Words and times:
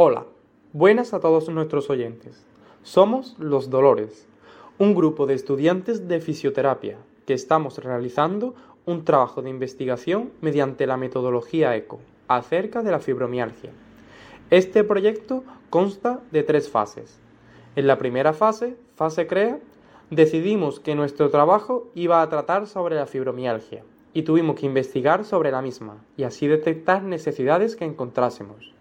Hola, 0.00 0.26
buenas 0.72 1.12
a 1.12 1.18
todos 1.18 1.48
nuestros 1.48 1.90
oyentes. 1.90 2.46
Somos 2.84 3.34
Los 3.40 3.68
Dolores, 3.68 4.28
un 4.78 4.94
grupo 4.94 5.26
de 5.26 5.34
estudiantes 5.34 6.06
de 6.06 6.20
fisioterapia 6.20 6.98
que 7.26 7.34
estamos 7.34 7.78
realizando 7.78 8.54
un 8.86 9.04
trabajo 9.04 9.42
de 9.42 9.50
investigación 9.50 10.30
mediante 10.40 10.86
la 10.86 10.96
metodología 10.96 11.74
ECO 11.74 11.98
acerca 12.28 12.84
de 12.84 12.92
la 12.92 13.00
fibromialgia. 13.00 13.72
Este 14.50 14.84
proyecto 14.84 15.42
consta 15.68 16.20
de 16.30 16.44
tres 16.44 16.70
fases. 16.70 17.18
En 17.74 17.88
la 17.88 17.98
primera 17.98 18.32
fase, 18.34 18.76
fase 18.94 19.26
CREA, 19.26 19.58
decidimos 20.12 20.78
que 20.78 20.94
nuestro 20.94 21.28
trabajo 21.30 21.88
iba 21.96 22.22
a 22.22 22.28
tratar 22.28 22.68
sobre 22.68 22.94
la 22.94 23.06
fibromialgia 23.06 23.82
y 24.14 24.22
tuvimos 24.22 24.60
que 24.60 24.66
investigar 24.66 25.24
sobre 25.24 25.50
la 25.50 25.60
misma 25.60 25.96
y 26.16 26.22
así 26.22 26.46
detectar 26.46 27.02
necesidades 27.02 27.74
que 27.74 27.84
encontrásemos. 27.84 28.77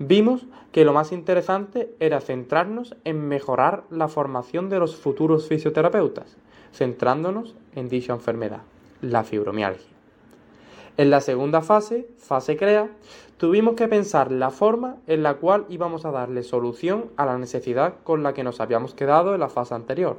Vimos 0.00 0.46
que 0.70 0.84
lo 0.84 0.92
más 0.92 1.10
interesante 1.10 1.92
era 1.98 2.20
centrarnos 2.20 2.94
en 3.02 3.26
mejorar 3.26 3.82
la 3.90 4.06
formación 4.06 4.68
de 4.68 4.78
los 4.78 4.94
futuros 4.94 5.48
fisioterapeutas, 5.48 6.36
centrándonos 6.72 7.56
en 7.74 7.88
dicha 7.88 8.12
enfermedad, 8.12 8.60
la 9.02 9.24
fibromialgia. 9.24 9.88
En 10.98 11.10
la 11.10 11.20
segunda 11.20 11.62
fase, 11.62 12.08
fase 12.16 12.56
CREA, 12.56 12.90
tuvimos 13.38 13.74
que 13.74 13.88
pensar 13.88 14.30
la 14.30 14.50
forma 14.50 14.96
en 15.08 15.24
la 15.24 15.34
cual 15.34 15.64
íbamos 15.68 16.04
a 16.04 16.12
darle 16.12 16.44
solución 16.44 17.06
a 17.16 17.26
la 17.26 17.38
necesidad 17.38 17.94
con 18.04 18.22
la 18.22 18.34
que 18.34 18.44
nos 18.44 18.60
habíamos 18.60 18.94
quedado 18.94 19.34
en 19.34 19.40
la 19.40 19.48
fase 19.48 19.74
anterior. 19.74 20.18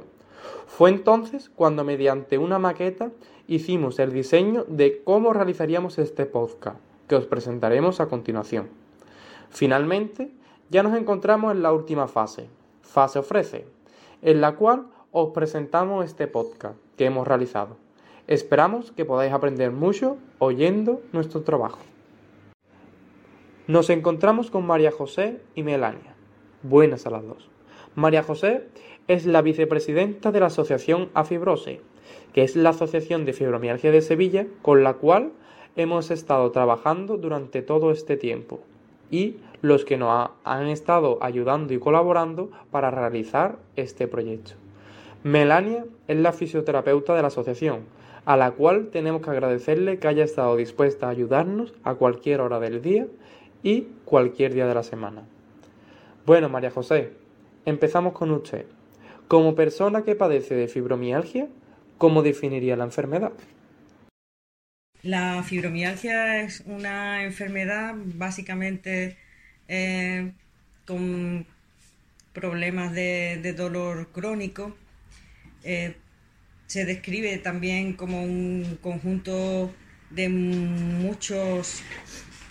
Fue 0.66 0.90
entonces 0.90 1.50
cuando 1.54 1.84
mediante 1.84 2.36
una 2.36 2.58
maqueta 2.58 3.12
hicimos 3.46 3.98
el 3.98 4.12
diseño 4.12 4.64
de 4.68 5.02
cómo 5.04 5.32
realizaríamos 5.32 5.98
este 5.98 6.26
podcast, 6.26 6.78
que 7.08 7.16
os 7.16 7.26
presentaremos 7.26 8.00
a 8.00 8.08
continuación. 8.08 8.79
Finalmente, 9.50 10.30
ya 10.70 10.82
nos 10.82 10.96
encontramos 10.96 11.52
en 11.52 11.62
la 11.62 11.72
última 11.72 12.06
fase, 12.06 12.48
fase 12.82 13.18
ofrece, 13.18 13.66
en 14.22 14.40
la 14.40 14.54
cual 14.54 14.86
os 15.10 15.30
presentamos 15.30 16.04
este 16.04 16.28
podcast 16.28 16.76
que 16.96 17.06
hemos 17.06 17.26
realizado. 17.26 17.76
Esperamos 18.28 18.92
que 18.92 19.04
podáis 19.04 19.32
aprender 19.32 19.72
mucho 19.72 20.16
oyendo 20.38 21.02
nuestro 21.12 21.42
trabajo. 21.42 21.80
Nos 23.66 23.90
encontramos 23.90 24.50
con 24.50 24.66
María 24.66 24.92
José 24.92 25.40
y 25.56 25.64
Melania. 25.64 26.14
Buenas 26.62 27.06
a 27.06 27.10
las 27.10 27.26
dos. 27.26 27.48
María 27.96 28.22
José 28.22 28.68
es 29.08 29.26
la 29.26 29.42
vicepresidenta 29.42 30.30
de 30.30 30.40
la 30.40 30.46
Asociación 30.46 31.10
Afibrose, 31.14 31.80
que 32.32 32.44
es 32.44 32.54
la 32.54 32.70
Asociación 32.70 33.24
de 33.24 33.32
Fibromialgia 33.32 33.90
de 33.90 34.02
Sevilla 34.02 34.46
con 34.62 34.84
la 34.84 34.94
cual 34.94 35.32
hemos 35.74 36.12
estado 36.12 36.52
trabajando 36.52 37.16
durante 37.16 37.62
todo 37.62 37.90
este 37.90 38.16
tiempo 38.16 38.60
y 39.10 39.36
los 39.62 39.84
que 39.84 39.96
nos 39.96 40.30
han 40.44 40.66
estado 40.66 41.18
ayudando 41.20 41.74
y 41.74 41.78
colaborando 41.78 42.50
para 42.70 42.90
realizar 42.90 43.58
este 43.76 44.08
proyecto. 44.08 44.52
Melania 45.22 45.84
es 46.08 46.16
la 46.16 46.32
fisioterapeuta 46.32 47.14
de 47.14 47.22
la 47.22 47.28
asociación, 47.28 47.80
a 48.24 48.36
la 48.36 48.52
cual 48.52 48.88
tenemos 48.90 49.22
que 49.22 49.30
agradecerle 49.30 49.98
que 49.98 50.08
haya 50.08 50.24
estado 50.24 50.56
dispuesta 50.56 51.06
a 51.06 51.10
ayudarnos 51.10 51.74
a 51.84 51.94
cualquier 51.94 52.40
hora 52.40 52.60
del 52.60 52.80
día 52.80 53.06
y 53.62 53.88
cualquier 54.04 54.54
día 54.54 54.66
de 54.66 54.74
la 54.74 54.82
semana. 54.82 55.22
Bueno, 56.24 56.48
María 56.48 56.70
José, 56.70 57.12
empezamos 57.66 58.12
con 58.12 58.30
usted. 58.30 58.66
Como 59.28 59.54
persona 59.54 60.02
que 60.02 60.16
padece 60.16 60.54
de 60.54 60.68
fibromialgia, 60.68 61.48
¿cómo 61.98 62.22
definiría 62.22 62.76
la 62.76 62.84
enfermedad? 62.84 63.32
La 65.02 65.42
fibromialgia 65.42 66.42
es 66.42 66.62
una 66.66 67.24
enfermedad 67.24 67.94
básicamente 67.96 69.16
eh, 69.66 70.32
con 70.86 71.46
problemas 72.34 72.92
de, 72.92 73.54
dolor 73.56 74.10
crónico. 74.12 74.76
Eh, 75.64 75.96
se 76.66 76.84
describe 76.84 77.38
también 77.38 77.94
como 77.94 78.22
un 78.22 78.78
conjunto 78.82 79.74
de 80.10 80.28
muchos 80.28 81.82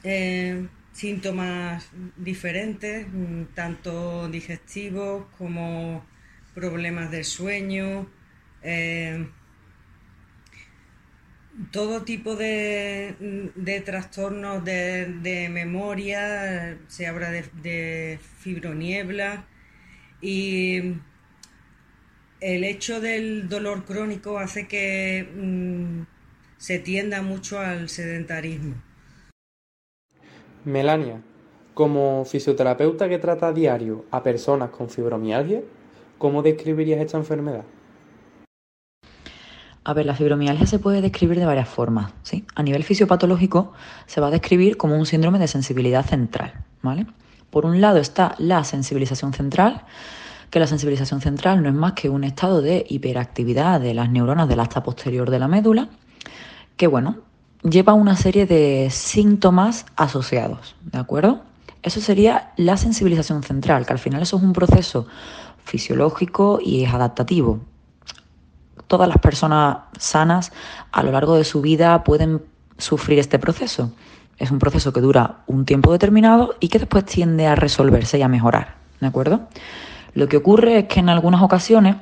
eh, 0.04 0.66
síntomas 0.92 1.88
diferentes, 2.18 3.06
tanto 3.54 4.28
digestivos 4.28 5.28
como 5.38 6.04
problemas 6.56 7.12
del 7.12 7.26
sueño, 7.26 8.10
todo 11.72 12.04
tipo 12.04 12.36
de, 12.36 13.84
trastornos 13.86 14.64
de, 14.64 15.48
memoria, 15.52 16.78
se 16.88 17.08
habla 17.08 17.32
de, 17.32 18.20
fibroniebla 18.40 19.46
y 20.22 20.96
el 22.42 22.64
hecho 22.64 23.02
del 23.02 23.50
dolor 23.50 23.86
crónico 23.86 24.38
hace 24.38 24.68
que 24.68 25.28
mm, 25.36 26.02
se 26.58 26.80
tienda 26.80 27.22
mucho 27.22 27.60
al 27.60 27.90
sedentarismo. 27.90 28.76
Melania, 30.66 31.22
como 31.74 32.26
fisioterapeuta 32.26 33.10
que 33.10 33.18
trata 33.18 33.48
a 33.48 33.54
diario 33.54 34.06
a 34.12 34.24
personas 34.24 34.70
con 34.70 34.90
fibromialgia, 34.90 35.62
¿cómo 36.18 36.42
describirías 36.42 37.02
esta 37.02 37.18
enfermedad? 37.18 37.64
A 39.84 39.94
ver, 39.94 40.06
la 40.06 40.16
fibromialgia 40.16 40.68
se 40.68 40.80
puede 40.80 41.02
describir 41.02 41.40
de 41.40 41.46
varias 41.46 41.70
formas. 41.70 42.12
¿sí? 42.24 42.46
A 42.56 42.64
nivel 42.64 42.84
fisiopatológico 42.84 43.74
se 44.06 44.22
va 44.22 44.28
a 44.28 44.32
describir 44.32 44.78
como 44.78 44.98
un 44.98 45.06
síndrome 45.06 45.40
de 45.40 45.48
sensibilidad 45.48 46.06
central. 46.06 46.54
¿vale? 46.82 47.08
Por 47.50 47.66
un 47.66 47.82
lado 47.82 47.98
está 47.98 48.36
la 48.38 48.64
sensibilización 48.64 49.34
central, 49.34 49.84
que 50.50 50.60
la 50.60 50.68
sensibilización 50.68 51.22
central 51.22 51.64
no 51.64 51.70
es 51.70 51.76
más 51.76 51.94
que 51.94 52.10
un 52.10 52.24
estado 52.24 52.62
de 52.62 52.86
hiperactividad 52.90 53.80
de 53.80 53.94
las 53.94 54.10
neuronas 54.10 54.50
del 54.50 54.60
asta 54.60 54.84
posterior 54.84 55.30
de 55.30 55.40
la 55.40 55.48
médula, 55.48 55.90
que 56.76 56.88
bueno, 56.88 57.18
lleva 57.64 57.94
una 57.94 58.16
serie 58.16 58.46
de 58.46 58.90
síntomas 58.92 59.86
asociados, 59.96 60.76
¿de 60.82 60.98
acuerdo? 60.98 61.42
Eso 61.82 62.02
sería 62.02 62.52
la 62.58 62.78
sensibilización 62.78 63.44
central, 63.44 63.86
que 63.86 63.94
al 63.94 64.00
final 64.00 64.22
eso 64.22 64.38
es 64.38 64.44
un 64.44 64.54
proceso 64.54 65.08
fisiológico 65.64 66.60
y 66.62 66.84
es 66.84 66.94
adaptativo 66.94 67.60
todas 68.90 69.08
las 69.08 69.20
personas 69.20 69.78
sanas 69.98 70.52
a 70.92 71.04
lo 71.04 71.12
largo 71.12 71.38
de 71.38 71.44
su 71.44 71.62
vida 71.62 72.04
pueden 72.04 72.42
sufrir 72.78 73.20
este 73.20 73.38
proceso. 73.38 73.94
Es 74.38 74.50
un 74.50 74.58
proceso 74.58 74.92
que 74.92 75.00
dura 75.00 75.44
un 75.46 75.64
tiempo 75.64 75.92
determinado 75.92 76.56
y 76.60 76.70
que 76.70 76.80
después 76.80 77.06
tiende 77.06 77.46
a 77.46 77.56
resolverse 77.56 78.18
y 78.18 78.24
a 78.24 78.28
mejorar. 78.28 78.76
¿De 79.00 79.06
acuerdo? 79.06 79.48
Lo 80.16 80.28
que 80.28 80.38
ocurre 80.38 80.80
es 80.80 80.86
que 80.88 81.02
en 81.02 81.10
algunas 81.10 81.44
ocasiones 81.44 81.98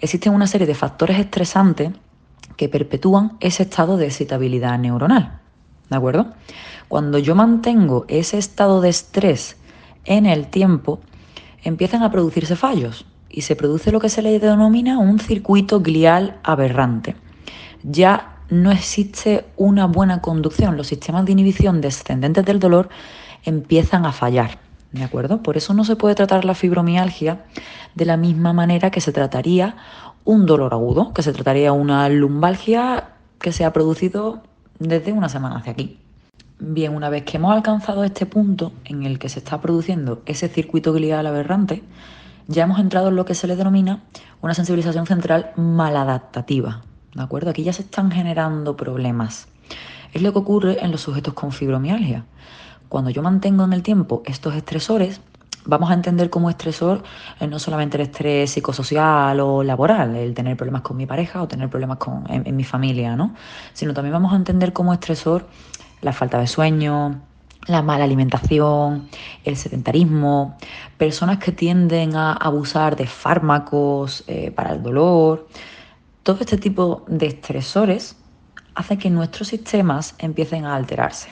existen 0.00 0.32
una 0.32 0.46
serie 0.46 0.66
de 0.66 0.74
factores 0.74 1.18
estresantes 1.18 1.92
que 2.56 2.70
perpetúan 2.70 3.36
ese 3.40 3.64
estado 3.64 3.98
de 3.98 4.06
excitabilidad 4.06 4.78
neuronal. 4.78 5.40
¿De 5.90 5.96
acuerdo? 5.96 6.32
Cuando 6.88 7.18
yo 7.18 7.34
mantengo 7.34 8.06
ese 8.08 8.38
estado 8.38 8.80
de 8.80 8.88
estrés 8.88 9.58
en 10.06 10.24
el 10.24 10.46
tiempo, 10.46 11.00
empiezan 11.62 12.02
a 12.02 12.10
producirse 12.10 12.56
fallos 12.56 13.04
y 13.34 13.42
se 13.42 13.56
produce 13.56 13.90
lo 13.90 13.98
que 13.98 14.08
se 14.08 14.22
le 14.22 14.38
denomina 14.38 14.98
un 14.98 15.18
circuito 15.18 15.80
glial 15.80 16.36
aberrante. 16.44 17.16
Ya 17.82 18.38
no 18.48 18.70
existe 18.70 19.44
una 19.56 19.86
buena 19.86 20.20
conducción, 20.20 20.76
los 20.76 20.86
sistemas 20.86 21.24
de 21.24 21.32
inhibición 21.32 21.80
descendentes 21.80 22.44
del 22.44 22.60
dolor 22.60 22.88
empiezan 23.44 24.06
a 24.06 24.12
fallar. 24.12 24.58
¿De 24.92 25.02
acuerdo? 25.02 25.42
Por 25.42 25.56
eso 25.56 25.74
no 25.74 25.84
se 25.84 25.96
puede 25.96 26.14
tratar 26.14 26.44
la 26.44 26.54
fibromialgia 26.54 27.44
de 27.96 28.04
la 28.04 28.16
misma 28.16 28.52
manera 28.52 28.92
que 28.92 29.00
se 29.00 29.10
trataría 29.10 29.76
un 30.24 30.46
dolor 30.46 30.72
agudo, 30.72 31.12
que 31.12 31.22
se 31.22 31.32
trataría 31.32 31.72
una 31.72 32.08
lumbalgia 32.08 33.08
que 33.40 33.50
se 33.50 33.64
ha 33.64 33.72
producido 33.72 34.44
desde 34.78 35.12
una 35.12 35.28
semana 35.28 35.56
hacia 35.56 35.72
aquí. 35.72 35.98
Bien, 36.60 36.94
una 36.94 37.10
vez 37.10 37.24
que 37.24 37.38
hemos 37.38 37.52
alcanzado 37.52 38.04
este 38.04 38.26
punto 38.26 38.72
en 38.84 39.02
el 39.02 39.18
que 39.18 39.28
se 39.28 39.40
está 39.40 39.60
produciendo 39.60 40.22
ese 40.26 40.48
circuito 40.48 40.92
glial 40.92 41.26
aberrante, 41.26 41.82
ya 42.46 42.64
hemos 42.64 42.78
entrado 42.78 43.08
en 43.08 43.16
lo 43.16 43.24
que 43.24 43.34
se 43.34 43.46
le 43.46 43.56
denomina 43.56 44.02
una 44.40 44.54
sensibilización 44.54 45.06
central 45.06 45.52
maladaptativa. 45.56 46.82
¿De 47.14 47.22
acuerdo? 47.22 47.50
Aquí 47.50 47.62
ya 47.62 47.72
se 47.72 47.82
están 47.82 48.10
generando 48.10 48.76
problemas. 48.76 49.48
Es 50.12 50.22
lo 50.22 50.32
que 50.32 50.38
ocurre 50.38 50.84
en 50.84 50.90
los 50.90 51.00
sujetos 51.00 51.34
con 51.34 51.52
fibromialgia. 51.52 52.24
Cuando 52.88 53.10
yo 53.10 53.22
mantengo 53.22 53.64
en 53.64 53.72
el 53.72 53.82
tiempo 53.82 54.22
estos 54.26 54.54
estresores, 54.54 55.20
vamos 55.64 55.90
a 55.90 55.94
entender 55.94 56.30
como 56.30 56.50
estresor 56.50 57.02
eh, 57.40 57.46
no 57.46 57.58
solamente 57.58 57.96
el 57.96 58.02
estrés 58.02 58.50
psicosocial 58.50 59.40
o 59.40 59.62
laboral, 59.62 60.14
el 60.14 60.34
tener 60.34 60.56
problemas 60.56 60.82
con 60.82 60.96
mi 60.96 61.06
pareja 61.06 61.42
o 61.42 61.48
tener 61.48 61.68
problemas 61.70 61.98
con, 61.98 62.24
en, 62.30 62.46
en 62.46 62.56
mi 62.56 62.64
familia, 62.64 63.16
¿no? 63.16 63.34
Sino 63.72 63.94
también 63.94 64.12
vamos 64.12 64.32
a 64.32 64.36
entender 64.36 64.72
como 64.72 64.92
estresor 64.92 65.46
la 66.02 66.12
falta 66.12 66.38
de 66.38 66.46
sueño, 66.46 67.20
la 67.66 67.82
mala 67.82 68.04
alimentación, 68.04 69.08
el 69.44 69.56
sedentarismo, 69.56 70.56
personas 70.98 71.38
que 71.38 71.52
tienden 71.52 72.16
a 72.16 72.32
abusar 72.32 72.96
de 72.96 73.06
fármacos 73.06 74.24
eh, 74.26 74.50
para 74.50 74.72
el 74.72 74.82
dolor. 74.82 75.48
Todo 76.22 76.40
este 76.40 76.58
tipo 76.58 77.04
de 77.06 77.26
estresores 77.26 78.16
hace 78.74 78.98
que 78.98 79.10
nuestros 79.10 79.48
sistemas 79.48 80.14
empiecen 80.18 80.64
a 80.64 80.74
alterarse. 80.74 81.30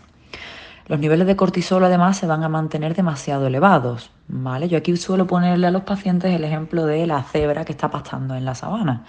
Los 0.88 0.98
niveles 0.98 1.26
de 1.26 1.36
cortisol 1.36 1.84
además 1.84 2.16
se 2.16 2.26
van 2.26 2.42
a 2.42 2.48
mantener 2.48 2.94
demasiado 2.94 3.46
elevados, 3.46 4.10
¿vale? 4.28 4.68
Yo 4.68 4.78
aquí 4.78 4.96
suelo 4.96 5.26
ponerle 5.26 5.68
a 5.68 5.70
los 5.70 5.82
pacientes 5.82 6.34
el 6.34 6.44
ejemplo 6.44 6.86
de 6.86 7.06
la 7.06 7.22
cebra 7.22 7.64
que 7.64 7.72
está 7.72 7.90
pastando 7.90 8.34
en 8.34 8.44
la 8.44 8.54
sabana. 8.54 9.04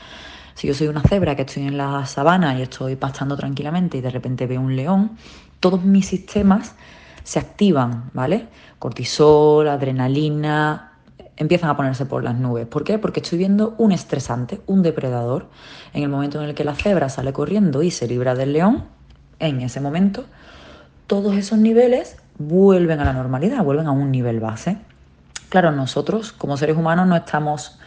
Si 0.53 0.67
yo 0.67 0.75
soy 0.75 0.87
una 0.87 1.01
cebra 1.01 1.35
que 1.35 1.41
estoy 1.41 1.63
en 1.63 1.77
la 1.77 2.05
sabana 2.05 2.57
y 2.57 2.61
estoy 2.61 2.95
pastando 2.95 3.35
tranquilamente 3.35 3.97
y 3.97 4.01
de 4.01 4.11
repente 4.11 4.45
veo 4.45 4.61
un 4.61 4.75
león, 4.75 5.17
todos 5.59 5.83
mis 5.83 6.05
sistemas 6.05 6.75
se 7.23 7.39
activan, 7.39 8.11
¿vale? 8.13 8.47
Cortisol, 8.79 9.67
adrenalina, 9.67 10.93
empiezan 11.37 11.69
a 11.69 11.77
ponerse 11.77 12.05
por 12.05 12.23
las 12.23 12.35
nubes. 12.35 12.67
¿Por 12.67 12.83
qué? 12.83 12.99
Porque 12.99 13.19
estoy 13.21 13.37
viendo 13.37 13.75
un 13.77 13.91
estresante, 13.91 14.61
un 14.67 14.83
depredador. 14.83 15.47
En 15.93 16.03
el 16.03 16.09
momento 16.09 16.41
en 16.41 16.49
el 16.49 16.55
que 16.55 16.63
la 16.63 16.75
cebra 16.75 17.09
sale 17.09 17.33
corriendo 17.33 17.83
y 17.83 17.91
se 17.91 18.07
libra 18.07 18.35
del 18.35 18.53
león, 18.53 18.85
en 19.39 19.61
ese 19.61 19.81
momento, 19.81 20.25
todos 21.07 21.35
esos 21.35 21.57
niveles 21.57 22.17
vuelven 22.37 22.99
a 22.99 23.05
la 23.05 23.13
normalidad, 23.13 23.63
vuelven 23.63 23.87
a 23.87 23.91
un 23.91 24.11
nivel 24.11 24.39
base. 24.39 24.77
Claro, 25.49 25.71
nosotros 25.71 26.31
como 26.31 26.57
seres 26.57 26.77
humanos 26.77 27.07
no 27.07 27.15
estamos 27.15 27.77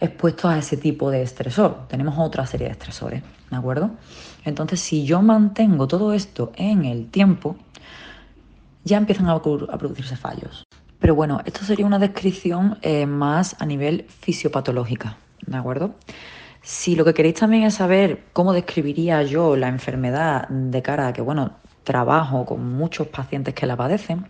expuestos 0.00 0.50
a 0.50 0.58
ese 0.58 0.76
tipo 0.76 1.10
de 1.10 1.22
estresor, 1.22 1.88
tenemos 1.88 2.16
otra 2.18 2.46
serie 2.46 2.66
de 2.66 2.72
estresores, 2.72 3.22
¿de 3.50 3.56
acuerdo? 3.56 3.90
Entonces, 4.44 4.80
si 4.80 5.04
yo 5.04 5.22
mantengo 5.22 5.88
todo 5.88 6.12
esto 6.12 6.52
en 6.56 6.84
el 6.84 7.08
tiempo, 7.10 7.56
ya 8.86 8.96
empiezan 8.96 9.28
a, 9.28 9.42
producirse 9.42 10.16
fallos. 10.16 10.64
Pero 11.00 11.14
bueno, 11.14 11.40
esto 11.44 11.64
sería 11.64 11.84
una 11.84 11.98
descripción 11.98 12.78
eh, 12.82 13.04
más 13.04 13.56
a 13.60 13.66
nivel 13.66 14.06
fisiopatológica, 14.08 15.16
¿de 15.44 15.56
acuerdo? 15.56 15.96
Si 16.62 16.94
lo 16.94 17.04
que 17.04 17.12
queréis 17.12 17.34
también 17.34 17.64
es 17.64 17.74
saber 17.74 18.24
cómo 18.32 18.52
describiría 18.52 19.22
yo 19.24 19.56
la 19.56 19.68
enfermedad 19.68 20.48
de 20.48 20.82
cara 20.82 21.08
a 21.08 21.12
que, 21.12 21.20
bueno, 21.20 21.52
trabajo 21.82 22.46
con 22.46 22.76
muchos 22.76 23.08
pacientes 23.08 23.54
que 23.54 23.66
la 23.66 23.76
padecen, 23.76 24.28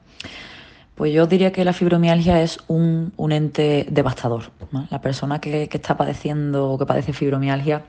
pues 0.94 1.12
yo 1.12 1.26
diría 1.26 1.52
que 1.52 1.64
la 1.64 1.74
fibromialgia 1.74 2.42
es 2.42 2.58
un, 2.66 3.12
ente 3.30 3.86
devastador. 3.90 4.50
La 4.90 5.02
persona 5.02 5.38
que, 5.38 5.68
que, 5.68 5.76
está 5.76 5.98
padeciendo 5.98 6.70
o 6.70 6.78
que 6.78 6.86
padece 6.86 7.12
fibromialgia 7.12 7.84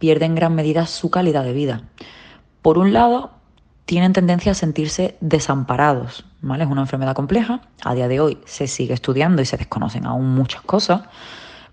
pierde 0.00 0.24
en 0.26 0.34
gran 0.34 0.56
medida 0.56 0.86
su 0.86 1.10
calidad 1.10 1.44
de 1.44 1.52
vida. 1.52 1.82
Por 2.62 2.78
un 2.78 2.92
lado, 2.92 3.30
tienen 3.86 4.12
tendencia 4.12 4.52
a 4.52 4.54
sentirse 4.54 5.16
desamparados. 5.20 6.24
¿vale? 6.40 6.64
Es 6.64 6.70
una 6.70 6.82
enfermedad 6.82 7.14
compleja. 7.14 7.60
A 7.84 7.94
día 7.94 8.08
de 8.08 8.20
hoy 8.20 8.38
se 8.44 8.66
sigue 8.66 8.94
estudiando 8.94 9.42
y 9.42 9.46
se 9.46 9.56
desconocen 9.56 10.06
aún 10.06 10.34
muchas 10.34 10.62
cosas. 10.62 11.02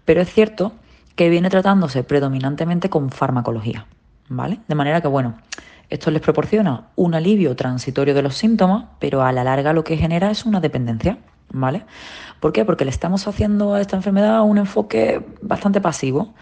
Pero 0.06 0.22
es 0.22 0.34
cierto 0.34 0.74
que 1.16 1.30
viene 1.30 1.50
tratándose 1.50 2.04
predominantemente 2.04 2.90
con 2.90 3.10
farmacología. 3.10 3.86
¿vale? 4.32 4.60
De 4.68 4.76
manera 4.76 5.02
que, 5.02 5.08
bueno, 5.08 5.36
esto 5.90 6.10
les 6.10 6.22
proporciona 6.22 6.88
un 6.96 7.14
alivio 7.14 7.56
transitorio 7.56 8.14
de 8.14 8.22
los 8.22 8.36
síntomas, 8.36 8.86
pero 9.00 9.22
a 9.22 9.32
la 9.32 9.44
larga 9.44 9.74
lo 9.74 9.84
que 9.84 9.98
genera 9.98 10.32
es 10.32 10.46
una 10.46 10.62
dependencia, 10.62 11.18
¿vale? 11.52 11.86
¿Por 12.40 12.54
qué? 12.54 12.64
Porque 12.64 12.86
le 12.86 12.92
estamos 12.92 13.28
haciendo 13.28 13.74
a 13.74 13.82
esta 13.82 13.98
enfermedad 13.98 14.42
un 14.44 14.58
enfoque 14.58 15.24
bastante 15.42 15.82
pasivo. 15.82 16.34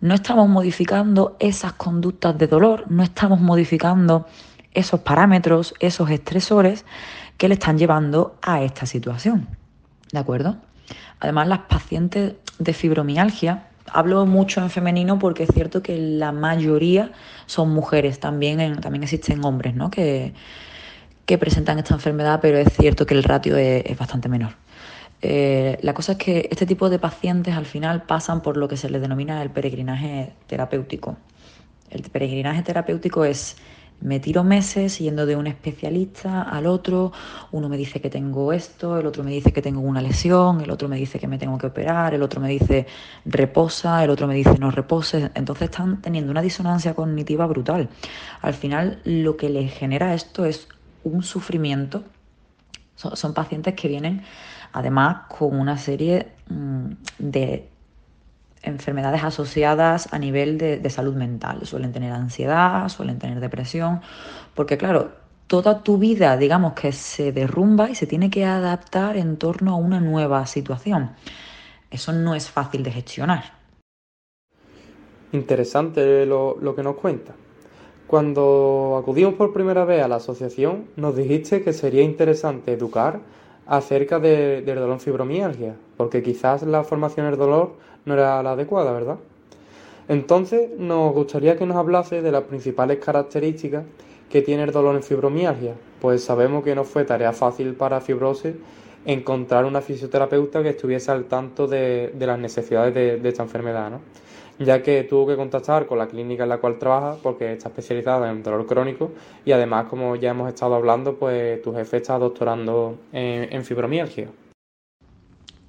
No 0.00 0.14
estamos 0.14 0.48
modificando 0.48 1.36
esas 1.38 1.74
conductas 1.74 2.38
de 2.38 2.46
dolor, 2.46 2.84
no 2.88 3.02
estamos 3.02 3.40
modificando 3.40 4.26
esos 4.78 5.00
parámetros, 5.00 5.74
esos 5.80 6.10
estresores 6.10 6.84
que 7.36 7.48
le 7.48 7.54
están 7.54 7.78
llevando 7.78 8.36
a 8.42 8.62
esta 8.62 8.86
situación. 8.86 9.48
¿De 10.12 10.18
acuerdo? 10.18 10.56
Además, 11.20 11.48
las 11.48 11.60
pacientes 11.60 12.34
de 12.58 12.72
fibromialgia 12.72 13.68
Hablo 13.92 14.26
mucho 14.26 14.60
en 14.60 14.70
femenino 14.70 15.18
porque 15.18 15.44
es 15.44 15.50
cierto 15.52 15.82
que 15.82 15.98
la 15.98 16.32
mayoría 16.32 17.12
son 17.46 17.70
mujeres, 17.70 18.20
también, 18.20 18.80
también 18.80 19.02
existen 19.02 19.44
hombres 19.44 19.74
¿no? 19.74 19.90
que, 19.90 20.34
que 21.26 21.38
presentan 21.38 21.78
esta 21.78 21.94
enfermedad, 21.94 22.40
pero 22.42 22.58
es 22.58 22.72
cierto 22.74 23.06
que 23.06 23.14
el 23.14 23.22
ratio 23.22 23.56
es, 23.56 23.96
bastante 23.98 24.28
menor. 24.28 24.52
Eh, 25.20 25.78
la 25.82 25.94
cosa 25.94 26.12
es 26.12 26.18
que 26.18 26.48
este 26.50 26.66
tipo 26.66 26.90
de 26.90 26.98
pacientes 26.98 27.54
al 27.54 27.66
final 27.66 28.02
pasan 28.02 28.40
por 28.40 28.56
lo 28.56 28.68
que 28.68 28.76
se 28.76 28.88
les 28.88 29.00
denomina 29.00 29.42
el 29.42 29.50
peregrinaje 29.50 30.32
terapéutico. 30.46 31.16
El 31.90 32.02
peregrinaje 32.02 32.62
terapéutico 32.62 33.24
es 33.24 33.56
me 34.00 34.20
tiro 34.20 34.44
meses 34.44 34.98
yendo 34.98 35.26
de 35.26 35.34
un 35.34 35.46
especialista 35.46 36.42
al 36.42 36.66
otro, 36.66 37.12
uno 37.50 37.68
me 37.68 37.76
dice 37.76 38.00
que 38.00 38.10
tengo 38.10 38.52
esto, 38.52 38.98
el 38.98 39.06
otro 39.06 39.24
me 39.24 39.30
dice 39.30 39.52
que 39.52 39.60
tengo 39.60 39.80
una 39.80 40.00
lesión, 40.00 40.60
el 40.60 40.70
otro 40.70 40.88
me 40.88 40.96
dice 40.96 41.18
que 41.18 41.26
me 41.26 41.38
tengo 41.38 41.58
que 41.58 41.66
operar, 41.66 42.14
el 42.14 42.22
otro 42.22 42.40
me 42.40 42.48
dice 42.48 42.86
reposa, 43.24 44.04
el 44.04 44.10
otro 44.10 44.26
me 44.26 44.34
dice 44.34 44.56
no 44.58 44.70
repose. 44.70 45.30
Entonces 45.34 45.70
están 45.70 46.00
teniendo 46.00 46.30
una 46.30 46.42
disonancia 46.42 46.94
cognitiva 46.94 47.46
brutal. 47.46 47.88
Al 48.40 48.54
final 48.54 49.00
lo 49.04 49.36
que 49.36 49.48
les 49.48 49.72
genera 49.72 50.14
esto 50.14 50.44
es 50.44 50.68
un 51.02 51.22
sufrimiento. 51.22 52.04
Son, 52.94 53.32
pacientes 53.32 53.74
que 53.74 53.86
vienen 53.86 54.22
además 54.72 55.28
con 55.28 55.58
una 55.58 55.78
serie 55.78 56.32
mm, 56.48 56.90
de 57.18 57.68
enfermedades 58.62 59.24
asociadas 59.24 60.12
a 60.12 60.18
nivel 60.18 60.58
de, 60.58 60.90
salud 60.90 61.14
mental. 61.14 61.66
Suelen 61.66 61.92
tener 61.92 62.12
ansiedad, 62.12 62.88
suelen 62.88 63.18
tener 63.18 63.40
depresión, 63.40 64.00
porque 64.54 64.78
claro, 64.78 65.12
toda 65.46 65.82
tu 65.82 65.98
vida, 65.98 66.36
digamos 66.36 66.74
que 66.74 66.92
se 66.92 67.32
derrumba 67.32 67.90
y 67.90 67.94
se 67.94 68.06
tiene 68.06 68.30
que 68.30 68.44
adaptar 68.44 69.16
en 69.16 69.36
torno 69.36 69.72
a 69.72 69.76
una 69.76 70.00
nueva 70.00 70.46
situación. 70.46 71.12
Eso 71.90 72.12
no 72.12 72.34
es 72.34 72.50
fácil 72.50 72.82
de 72.82 72.92
gestionar. 72.92 73.44
Interesante 75.32 76.26
lo, 76.26 76.56
lo 76.60 76.74
que 76.74 76.82
nos 76.82 76.96
cuenta. 76.96 77.34
Cuando 78.06 78.98
acudimos 79.02 79.34
por 79.34 79.52
primera 79.52 79.84
vez 79.84 80.02
a 80.02 80.08
la 80.08 80.16
asociación, 80.16 80.86
nos 80.96 81.14
dijiste 81.14 81.62
que 81.62 81.74
sería 81.74 82.02
interesante 82.02 82.72
educar 82.72 83.20
acerca 83.68 84.18
de, 84.18 84.62
del 84.62 84.78
dolor 84.78 84.98
fibromialgia, 84.98 85.76
porque 85.98 86.22
quizás 86.22 86.62
la 86.62 86.84
formación 86.84 87.26
del 87.26 87.38
dolor 87.38 87.76
no 88.04 88.14
era 88.14 88.42
la 88.42 88.52
adecuada, 88.52 88.92
¿verdad? 88.92 89.16
Entonces, 90.08 90.70
nos 90.78 91.12
gustaría 91.12 91.56
que 91.56 91.66
nos 91.66 91.76
hablase 91.76 92.22
de 92.22 92.32
las 92.32 92.44
principales 92.44 92.98
características 92.98 93.84
que 94.30 94.42
tiene 94.42 94.64
el 94.64 94.72
dolor 94.72 94.94
en 94.94 95.02
fibromialgia, 95.02 95.74
pues 96.00 96.24
sabemos 96.24 96.64
que 96.64 96.74
no 96.74 96.84
fue 96.84 97.04
tarea 97.04 97.32
fácil 97.32 97.74
para 97.74 98.00
fibrosis 98.00 98.54
encontrar 99.04 99.64
una 99.64 99.80
fisioterapeuta 99.80 100.62
que 100.62 100.70
estuviese 100.70 101.10
al 101.10 101.24
tanto 101.24 101.66
de, 101.66 102.12
las 102.18 102.38
necesidades 102.38 102.94
de, 102.94 103.18
de 103.18 103.28
esta 103.28 103.42
enfermedad, 103.42 103.90
¿no? 103.90 104.00
ya 104.58 104.82
que 104.82 105.04
tuvo 105.04 105.26
que 105.26 105.36
contactar 105.36 105.86
con 105.86 105.98
la 105.98 106.08
clínica 106.08 106.42
en 106.42 106.48
la 106.48 106.58
cual 106.58 106.78
trabaja 106.78 107.16
porque 107.22 107.52
está 107.52 107.68
especializada 107.68 108.30
en 108.30 108.42
dolor 108.42 108.66
crónico 108.66 109.10
y 109.44 109.52
además, 109.52 109.86
como 109.88 110.16
ya 110.16 110.30
hemos 110.30 110.48
estado 110.48 110.74
hablando, 110.74 111.14
pues 111.14 111.62
tu 111.62 111.72
jefe 111.74 111.98
está 111.98 112.18
doctorando 112.18 112.98
en, 113.12 113.64
fibromialgia. 113.64 114.28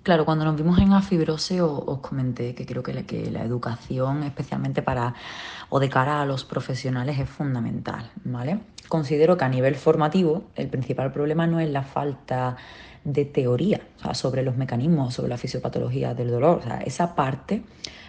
Claro, 0.09 0.25
cuando 0.25 0.43
nos 0.43 0.55
vimos 0.55 0.79
en 0.79 0.91
Afibrose 0.91 1.61
os, 1.61 1.99
comenté 1.99 2.55
que 2.55 2.65
creo 2.65 2.81
que 2.81 2.95
la, 2.95 3.03
que 3.03 3.29
la, 3.29 3.43
educación, 3.43 4.23
especialmente 4.23 4.81
para 4.81 5.13
o 5.69 5.79
de 5.79 5.87
cara 5.87 6.19
a 6.19 6.25
los 6.25 6.45
profesionales, 6.45 7.19
es 7.19 7.29
fundamental, 7.29 8.09
¿vale? 8.23 8.57
Considero 8.87 9.37
que 9.37 9.45
a 9.45 9.49
nivel 9.49 9.75
formativo 9.75 10.45
el 10.55 10.67
principal 10.67 11.11
problema 11.11 11.45
no 11.45 11.59
es 11.59 11.69
la 11.69 11.83
falta 11.83 12.57
de 13.03 13.23
teoría 13.25 13.81
sobre 14.13 14.41
los 14.41 14.57
mecanismos, 14.57 15.13
sobre 15.13 15.29
la 15.29 15.37
fisiopatología 15.37 16.15
del 16.15 16.31
dolor. 16.31 16.57
O 16.57 16.63
sea, 16.63 16.79
esa 16.79 17.13
parte 17.13 17.61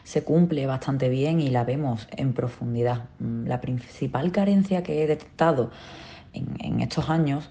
se 0.02 0.24
cumple 0.24 0.64
bastante 0.64 1.10
bien 1.10 1.38
y 1.38 1.50
la 1.50 1.64
vemos 1.64 2.08
en 2.12 2.32
profundidad. 2.32 3.10
Mm, 3.18 3.46
la 3.46 3.60
principal 3.60 4.32
carencia 4.32 4.82
que 4.82 5.02
he 5.02 5.06
detectado 5.06 5.70
en, 6.32 6.80
estos 6.80 7.10
años 7.10 7.50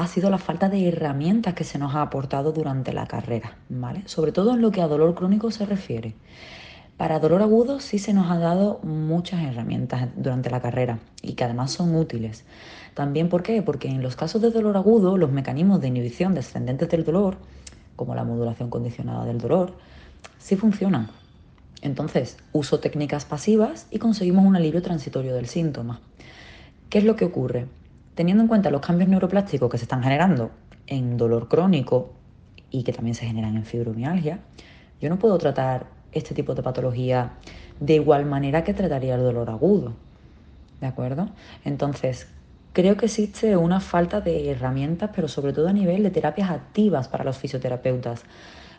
ha 0.00 0.06
sido 0.06 0.30
la 0.30 0.38
falta 0.38 0.70
de 0.70 0.88
herramientas 0.88 1.52
que 1.52 1.62
se 1.62 1.78
nos 1.78 1.94
ha 1.94 2.00
aportado 2.00 2.52
durante 2.52 2.94
la 2.94 3.06
carrera, 3.06 3.58
¿vale? 3.68 4.02
Sobre 4.06 4.32
todo 4.32 4.54
en 4.54 4.62
lo 4.62 4.70
que 4.70 4.80
a 4.80 4.88
dolor 4.88 5.14
crónico 5.14 5.50
se 5.50 5.66
refiere. 5.66 6.14
Para 6.96 7.18
dolor 7.18 7.42
agudo 7.42 7.80
sí 7.80 7.98
se 7.98 8.14
nos 8.14 8.30
ha 8.30 8.38
dado 8.38 8.80
muchas 8.82 9.42
herramientas 9.42 10.08
durante 10.16 10.48
la 10.48 10.62
carrera 10.62 11.00
y 11.20 11.34
que 11.34 11.44
además 11.44 11.72
son 11.72 11.94
útiles. 11.94 12.46
También 12.94 13.28
¿por 13.28 13.42
qué? 13.42 13.60
Porque 13.60 13.88
en 13.88 14.02
los 14.02 14.16
casos 14.16 14.40
de 14.40 14.50
dolor 14.50 14.78
agudo 14.78 15.18
los 15.18 15.32
mecanismos 15.32 15.82
de 15.82 15.88
inhibición 15.88 16.32
descendentes 16.32 16.88
del 16.88 17.04
dolor, 17.04 17.36
como 17.94 18.14
la 18.14 18.24
modulación 18.24 18.70
condicionada 18.70 19.26
del 19.26 19.36
dolor, 19.36 19.74
sí 20.38 20.56
funcionan. 20.56 21.10
Entonces, 21.82 22.38
uso 22.54 22.80
técnicas 22.80 23.26
pasivas 23.26 23.86
y 23.90 23.98
conseguimos 23.98 24.46
un 24.46 24.56
alivio 24.56 24.80
transitorio 24.80 25.34
del 25.34 25.46
síntoma. 25.46 26.00
¿Qué 26.88 26.96
es 26.96 27.04
lo 27.04 27.16
que 27.16 27.26
ocurre? 27.26 27.66
Teniendo 28.14 28.42
en 28.42 28.48
cuenta 28.48 28.70
los 28.70 28.80
cambios 28.80 29.08
neuroplásticos 29.08 29.70
que 29.70 29.78
se 29.78 29.84
están 29.84 30.02
generando 30.02 30.50
en 30.86 31.16
dolor 31.16 31.48
crónico 31.48 32.12
y 32.70 32.82
que 32.82 32.92
también 32.92 33.14
se 33.14 33.26
generan 33.26 33.56
en 33.56 33.64
fibromialgia, 33.64 34.40
yo 35.00 35.08
no 35.08 35.18
puedo 35.18 35.38
tratar 35.38 35.86
este 36.12 36.34
tipo 36.34 36.54
de 36.54 36.62
patología 36.62 37.32
de 37.78 37.94
igual 37.94 38.26
manera 38.26 38.64
que 38.64 38.74
trataría 38.74 39.14
el 39.14 39.22
dolor 39.22 39.48
agudo. 39.50 39.94
¿De 40.80 40.86
acuerdo? 40.86 41.28
Entonces, 41.64 42.28
creo 42.72 42.96
que 42.96 43.06
existe 43.06 43.56
una 43.56 43.80
falta 43.80 44.20
de 44.20 44.50
herramientas, 44.50 45.10
pero 45.14 45.28
sobre 45.28 45.52
todo 45.52 45.68
a 45.68 45.72
nivel 45.72 46.02
de 46.02 46.10
terapias 46.10 46.50
activas 46.50 47.08
para 47.08 47.24
los 47.24 47.38
fisioterapeutas. 47.38 48.24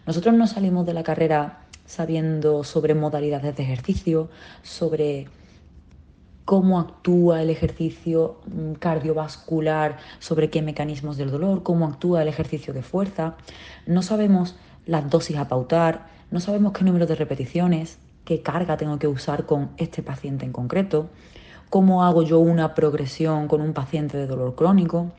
Nosotros 0.05 0.33
no 0.33 0.47
salimos 0.47 0.85
de 0.85 0.93
la 0.93 1.03
carrera 1.03 1.59
sabiendo 1.85 2.63
sobre 2.63 2.95
modalidades 2.95 3.55
de 3.55 3.63
ejercicio, 3.63 4.29
sobre 4.63 5.27
cómo 6.51 6.81
actúa 6.81 7.41
el 7.41 7.49
ejercicio 7.49 8.41
mm, 8.45 8.73
cardiovascular 8.73 9.95
sobre 10.19 10.49
qué 10.49 10.61
mecanismos 10.61 11.15
del 11.15 11.31
dolor, 11.31 11.63
cómo 11.63 11.87
actúa 11.87 12.23
el 12.23 12.27
ejercicio 12.27 12.73
de 12.73 12.81
fuerza. 12.81 13.35
No 13.85 14.01
sabemos 14.01 14.57
las 14.85 15.09
dosis 15.09 15.37
a 15.37 15.47
pautar, 15.47 16.07
no 16.29 16.41
sabemos 16.41 16.73
qué 16.73 16.83
número 16.83 17.05
de 17.05 17.15
repeticiones, 17.15 17.99
qué 18.25 18.41
carga 18.41 18.75
tengo 18.75 18.99
que 18.99 19.07
usar 19.07 19.45
con 19.45 19.69
este 19.77 20.03
paciente 20.03 20.43
en 20.43 20.51
concreto, 20.51 21.09
cómo 21.69 22.03
hago 22.03 22.21
yo 22.21 22.39
una 22.39 22.75
progresión 22.75 23.47
con 23.47 23.61
un 23.61 23.71
paciente 23.71 24.17
de 24.17 24.27
dolor 24.27 24.53
crónico. 24.53 25.09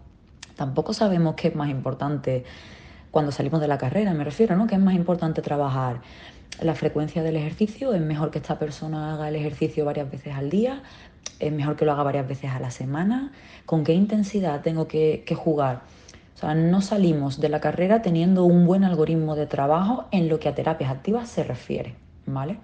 Tampoco 0.55 0.93
sabemos 0.93 1.35
qué 1.35 1.49
es 1.49 1.55
más 1.55 1.71
importante 1.71 2.45
cuando 3.11 3.33
salimos 3.33 3.63
de 3.63 3.69
la 3.69 3.79
carrera, 3.79 4.13
me 4.13 4.25
refiero, 4.25 4.55
¿no? 4.55 4.67
¿Qué 4.67 4.75
es 4.75 4.83
más 4.83 4.95
importante 4.95 5.41
trabajar? 5.41 6.03
La 6.61 6.75
frecuencia 6.75 7.23
del 7.23 7.37
ejercicio, 7.37 7.95
es 7.95 8.03
mejor 8.03 8.31
que 8.31 8.39
esta 8.39 8.59
persona 8.59 9.15
haga 9.15 9.31
el 9.31 9.37
ejercicio 9.37 9.87
varias 9.87 10.11
veces 10.11 10.35
al 10.35 10.51
día, 10.51 10.83
es 11.39 11.53
mejor 11.53 11.77
que 11.77 11.85
lo 11.85 11.93
haga 11.93 12.03
varias 12.03 12.29
veces 12.29 12.51
a 12.51 12.61
la 12.61 12.71
semana, 12.71 13.33
con 13.67 13.85
qué 13.85 13.93
intensidad 13.93 14.63
tengo 14.63 14.87
que, 14.87 15.25
que 15.27 15.35
jugar. 15.35 15.83
O 16.35 16.39
sea, 16.39 16.55
no 16.55 16.81
salimos 16.81 17.41
de 17.41 17.49
la 17.49 17.61
carrera 17.61 18.03
teniendo 18.03 18.45
un 18.45 18.67
buen 18.67 18.85
algoritmo 18.85 19.37
de 19.37 19.47
trabajo 19.47 20.07
en 20.11 20.29
lo 20.29 20.39
que 20.41 20.49
a 20.49 20.55
terapias 20.55 20.91
activas 20.91 21.29
se 21.29 21.45
refiere, 21.45 21.95
¿vale? 22.27 22.59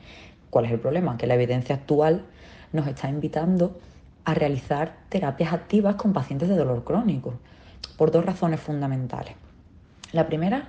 ¿Cuál 0.51 0.65
es 0.65 0.73
el 0.73 0.81
problema? 0.81 1.17
Que 1.17 1.27
la 1.27 1.35
evidencia 1.35 1.75
actual 1.75 2.25
nos 2.73 2.87
está 2.87 3.09
invitando 3.09 3.79
a 4.25 4.35
realizar 4.35 4.97
terapias 5.09 5.53
activas 5.53 5.97
con 5.97 6.13
pacientes 6.13 6.49
de 6.49 6.57
dolor 6.57 6.85
crónico, 6.85 7.35
por 7.97 8.11
dos 8.11 8.25
razones 8.25 8.61
fundamentales. 8.61 9.35
La 10.13 10.27
primera 10.27 10.69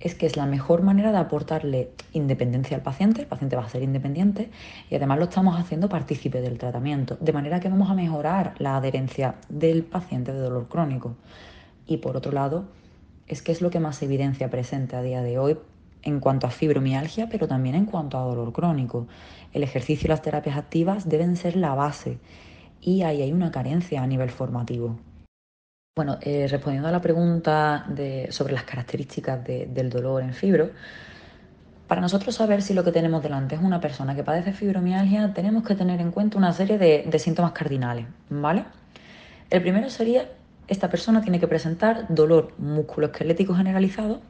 es 0.00 0.14
que 0.14 0.26
es 0.26 0.36
la 0.36 0.46
mejor 0.46 0.82
manera 0.82 1.10
de 1.10 1.18
aportarle 1.18 1.90
independencia 2.12 2.76
al 2.76 2.82
paciente, 2.82 3.22
el 3.22 3.26
paciente 3.26 3.56
va 3.56 3.64
a 3.64 3.68
ser 3.68 3.82
independiente 3.82 4.50
y 4.90 4.94
además 4.94 5.18
lo 5.18 5.24
estamos 5.24 5.58
haciendo 5.58 5.88
partícipe 5.88 6.40
del 6.40 6.58
tratamiento, 6.58 7.16
de 7.20 7.32
manera 7.32 7.58
que 7.58 7.68
vamos 7.68 7.90
a 7.90 7.94
mejorar 7.94 8.54
la 8.58 8.76
adherencia 8.76 9.34
del 9.48 9.82
paciente 9.82 10.32
de 10.32 10.38
dolor 10.38 10.68
crónico. 10.68 11.16
Y 11.86 11.96
por 11.96 12.16
otro 12.16 12.32
lado, 12.32 12.66
es 13.26 13.42
que 13.42 13.52
es 13.52 13.60
lo 13.60 13.70
que 13.70 13.80
más 13.80 14.00
evidencia 14.02 14.50
presente 14.50 14.94
a 14.94 15.02
día 15.02 15.22
de 15.22 15.38
hoy 15.38 15.58
en 16.02 16.20
cuanto 16.20 16.46
a 16.46 16.50
fibromialgia, 16.50 17.28
pero 17.28 17.48
también 17.48 17.74
en 17.74 17.84
cuanto 17.84 18.18
a 18.18 18.22
dolor 18.22 18.52
crónico. 18.52 19.08
El 19.52 19.62
ejercicio 19.64 20.06
y 20.06 20.10
las 20.10 20.22
terapias 20.22 20.56
activas 20.56 21.08
deben 21.08 21.36
ser 21.36 21.56
la 21.56 21.74
base 21.74 22.18
y 22.80 23.02
ahí 23.02 23.22
hay 23.22 23.32
una 23.32 23.50
carencia 23.50 24.02
a 24.02 24.06
nivel 24.06 24.30
formativo. 24.30 24.96
Bueno, 25.98 26.18
eh, 26.20 26.46
respondiendo 26.48 26.88
a 26.88 26.92
la 26.92 27.00
pregunta 27.00 27.84
sobre 28.30 28.52
las 28.52 28.62
características 28.62 29.44
del 29.44 29.90
dolor 29.90 30.22
en 30.22 30.32
fibro, 30.32 30.70
para 31.88 32.02
nosotros 32.02 32.34
saber 32.36 32.62
si 32.62 32.72
lo 32.72 32.84
que 32.84 32.92
tenemos 32.92 33.22
delante 33.22 33.54
es 33.54 33.60
una 33.60 33.80
persona 33.80 34.14
que 34.14 34.22
padece 34.22 34.52
fibromialgia, 34.52 35.32
tenemos 35.32 35.64
que 35.64 35.74
tener 35.74 36.00
en 36.00 36.12
cuenta 36.12 36.38
una 36.38 36.52
serie 36.52 36.78
de, 36.78 37.18
síntomas 37.18 37.50
cardinales, 37.50 38.06
¿vale? 38.28 38.64
El 39.50 39.62
primero 39.62 39.88
sería, 39.88 40.28
esta 40.68 40.90
persona 40.90 41.22
tiene 41.22 41.40
que 41.40 41.48
presentar 41.48 42.06
dolor 42.10 42.52
musculoesquelético 42.58 43.54
generalizado, 43.54 44.20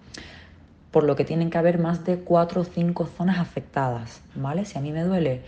por 0.93 1.03
lo 1.03 1.17
que 1.17 1.25
tienen 1.25 1.50
que 1.50 1.59
haber 1.59 1.79
más 1.79 2.05
de 2.05 2.21
cuatro 2.21 2.61
o 2.61 2.65
cinco 2.65 3.07
zonas 3.07 3.41
afectadas, 3.41 4.23
¿vale? 4.37 4.65
Si 4.65 4.79
a 4.79 4.81
mí 4.81 4.93
me 4.93 5.03
duele 5.03 5.43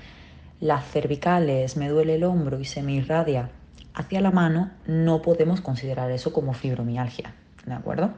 las 0.61 0.85
cervicales, 0.85 1.76
me 1.76 1.88
duele 1.88 2.17
el 2.17 2.25
hombro 2.25 2.61
y 2.61 2.64
se 2.64 2.83
me 2.83 2.93
irradia 2.93 3.50
hacia 3.94 4.20
la 4.20 4.30
mano, 4.30 4.70
no 4.87 5.23
podemos 5.23 5.61
considerar 5.61 6.11
eso 6.11 6.32
como 6.32 6.52
fibromialgia, 6.52 7.35
¿de 7.66 7.75
acuerdo? 7.75 8.12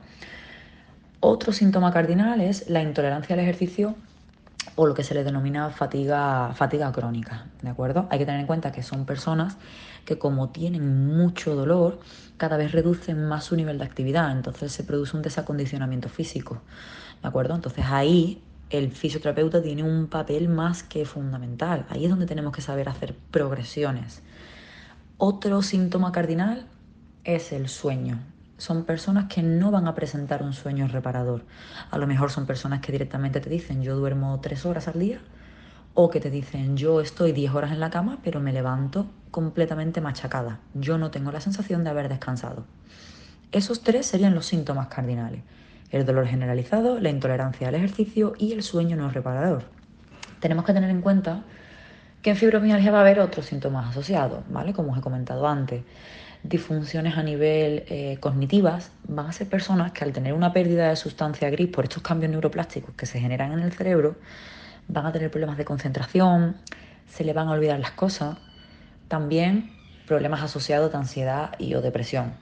Otro 1.21 1.53
síntoma 1.53 1.93
cardinal 1.93 2.41
es 2.41 2.69
la 2.69 2.83
intolerancia 2.83 3.35
al 3.35 3.41
ejercicio 3.41 3.95
o 4.75 4.87
lo 4.87 4.95
que 4.95 5.05
se 5.05 5.15
le 5.15 5.25
denomina 5.25 5.71
fatiga, 5.71 6.53
fatiga 6.55 6.91
crónica, 6.93 7.47
¿de 7.63 7.69
acuerdo? 7.69 8.07
Hay 8.11 8.19
que 8.19 8.27
tener 8.27 8.41
en 8.41 8.47
cuenta 8.47 8.73
que 8.73 8.83
son 8.83 9.07
personas 9.07 9.57
que 10.05 10.19
como 10.19 10.51
tienen 10.51 11.07
mucho 11.07 11.55
dolor, 11.55 12.01
cada 12.37 12.57
vez 12.57 12.73
reducen 12.73 13.25
más 13.27 13.45
su 13.45 13.57
nivel 13.57 13.79
de 13.79 13.85
actividad, 13.85 14.33
entonces 14.33 14.73
se 14.73 14.85
produce 14.85 15.17
un 15.17 15.23
desacondicionamiento 15.23 16.09
físico. 16.09 16.61
¿De 17.23 17.29
acuerdo? 17.29 17.55
Entonces 17.55 17.85
ahí 17.89 18.43
el 18.71 18.91
fisioterapeuta 18.91 19.63
tiene 19.63 19.83
un 19.83 20.09
papel 20.09 20.49
más 20.49 20.83
que 20.83 21.05
fundamental. 21.05 21.87
Ahí 21.91 22.05
es 22.05 22.11
donde 22.11 22.27
tenemos 22.27 22.53
que 22.53 22.63
saber 22.63 22.89
hacer 22.89 23.15
progresiones. 23.31 24.23
Otro 25.25 25.63
síntoma 25.63 26.11
cardinal 26.11 26.67
es 27.23 27.53
el 27.53 27.69
sueño. 27.69 28.19
Son 28.57 28.83
personas 28.85 29.33
que 29.33 29.41
no 29.41 29.71
van 29.71 29.87
a 29.87 29.95
presentar 29.95 30.43
un 30.43 30.53
sueño 30.53 30.89
reparador. 30.89 31.45
A 31.93 31.99
lo 31.99 32.09
mejor 32.09 32.33
son 32.33 32.45
personas 32.45 32.81
que 32.81 32.91
directamente 32.91 33.39
te 33.39 33.49
dicen 33.49 33.85
yo 33.85 33.95
duermo 33.95 34.41
tres 34.41 34.67
horas 34.67 34.89
al 34.89 34.99
día 34.99 35.21
o 35.95 36.11
que 36.11 36.19
te 36.19 36.29
dicen 36.29 36.77
yo 36.77 37.01
estoy 37.01 37.31
diez 37.31 37.55
horas 37.55 37.71
en 37.71 37.79
la 37.79 37.91
cama 37.91 38.19
pero 38.25 38.41
me 38.41 38.53
levanto 38.53 39.07
completamente 39.31 40.01
machacada. 40.01 40.59
Yo 40.75 40.99
no 40.99 41.13
tengo 41.13 41.31
la 41.31 41.41
sensación 41.41 41.85
de 41.85 41.91
haber 41.91 42.09
descansado. 42.09 42.65
Esos 43.53 43.85
tres 43.85 44.07
serían 44.07 44.35
los 44.35 44.47
síntomas 44.47 44.89
cardinales 44.89 45.45
el 45.93 46.05
dolor 46.05 46.27
generalizado, 46.27 46.99
la 46.99 47.11
intolerancia 47.11 47.69
al 47.69 47.77
ejercicio 47.77 48.33
y 48.39 48.55
el 48.55 48.65
sueño 48.65 48.97
no 48.97 49.09
reparador. 49.09 49.67
Tenemos 50.41 50.65
que 50.65 50.73
tener 50.73 50.91
en 50.91 51.01
cuenta 51.01 51.45
que 52.23 52.31
en 52.31 52.37
fibromialgia 52.37 52.91
va 52.93 52.99
a 52.99 53.01
haber 53.01 53.21
otros 53.21 53.47
síntomas 53.47 53.91
asociados, 53.91 54.45
¿vale? 54.49 54.73
Como 54.73 54.93
os 54.93 54.99
he 54.99 55.01
comentado 55.01 55.47
antes. 55.47 55.83
Disfunciones 56.45 57.17
a 57.17 57.23
nivel 57.23 57.85
eh, 57.89 58.17
cognitivas 58.21 58.93
van 59.07 59.27
a 59.27 59.33
ser 59.33 59.49
personas 59.49 59.93
que 59.93 60.05
al 60.05 60.13
tener 60.13 60.33
una 60.33 60.53
pérdida 60.53 60.89
de 60.89 60.97
sustancia 60.97 61.51
gris 61.51 61.69
por 61.69 61.85
estos 61.85 62.03
cambios 62.03 62.31
neuroplásticos 62.31 62.95
que 62.95 63.07
se 63.07 63.21
generan 63.21 63.53
en 63.53 63.61
el 63.61 63.73
cerebro, 63.73 64.17
van 64.89 65.07
a 65.07 65.13
tener 65.13 65.31
problemas 65.31 65.57
de 65.57 65.65
concentración, 65.65 66.57
se 67.07 67.25
le 67.25 67.33
van 67.33 67.49
a 67.49 67.53
olvidar 67.53 67.79
las 67.79 67.93
cosas, 67.93 68.39
también 69.09 69.71
problemas 70.07 70.43
asociados 70.43 70.95
a 70.95 70.99
ansiedad 70.99 71.53
y 71.59 71.75
o 71.75 71.83
depresión 71.83 72.35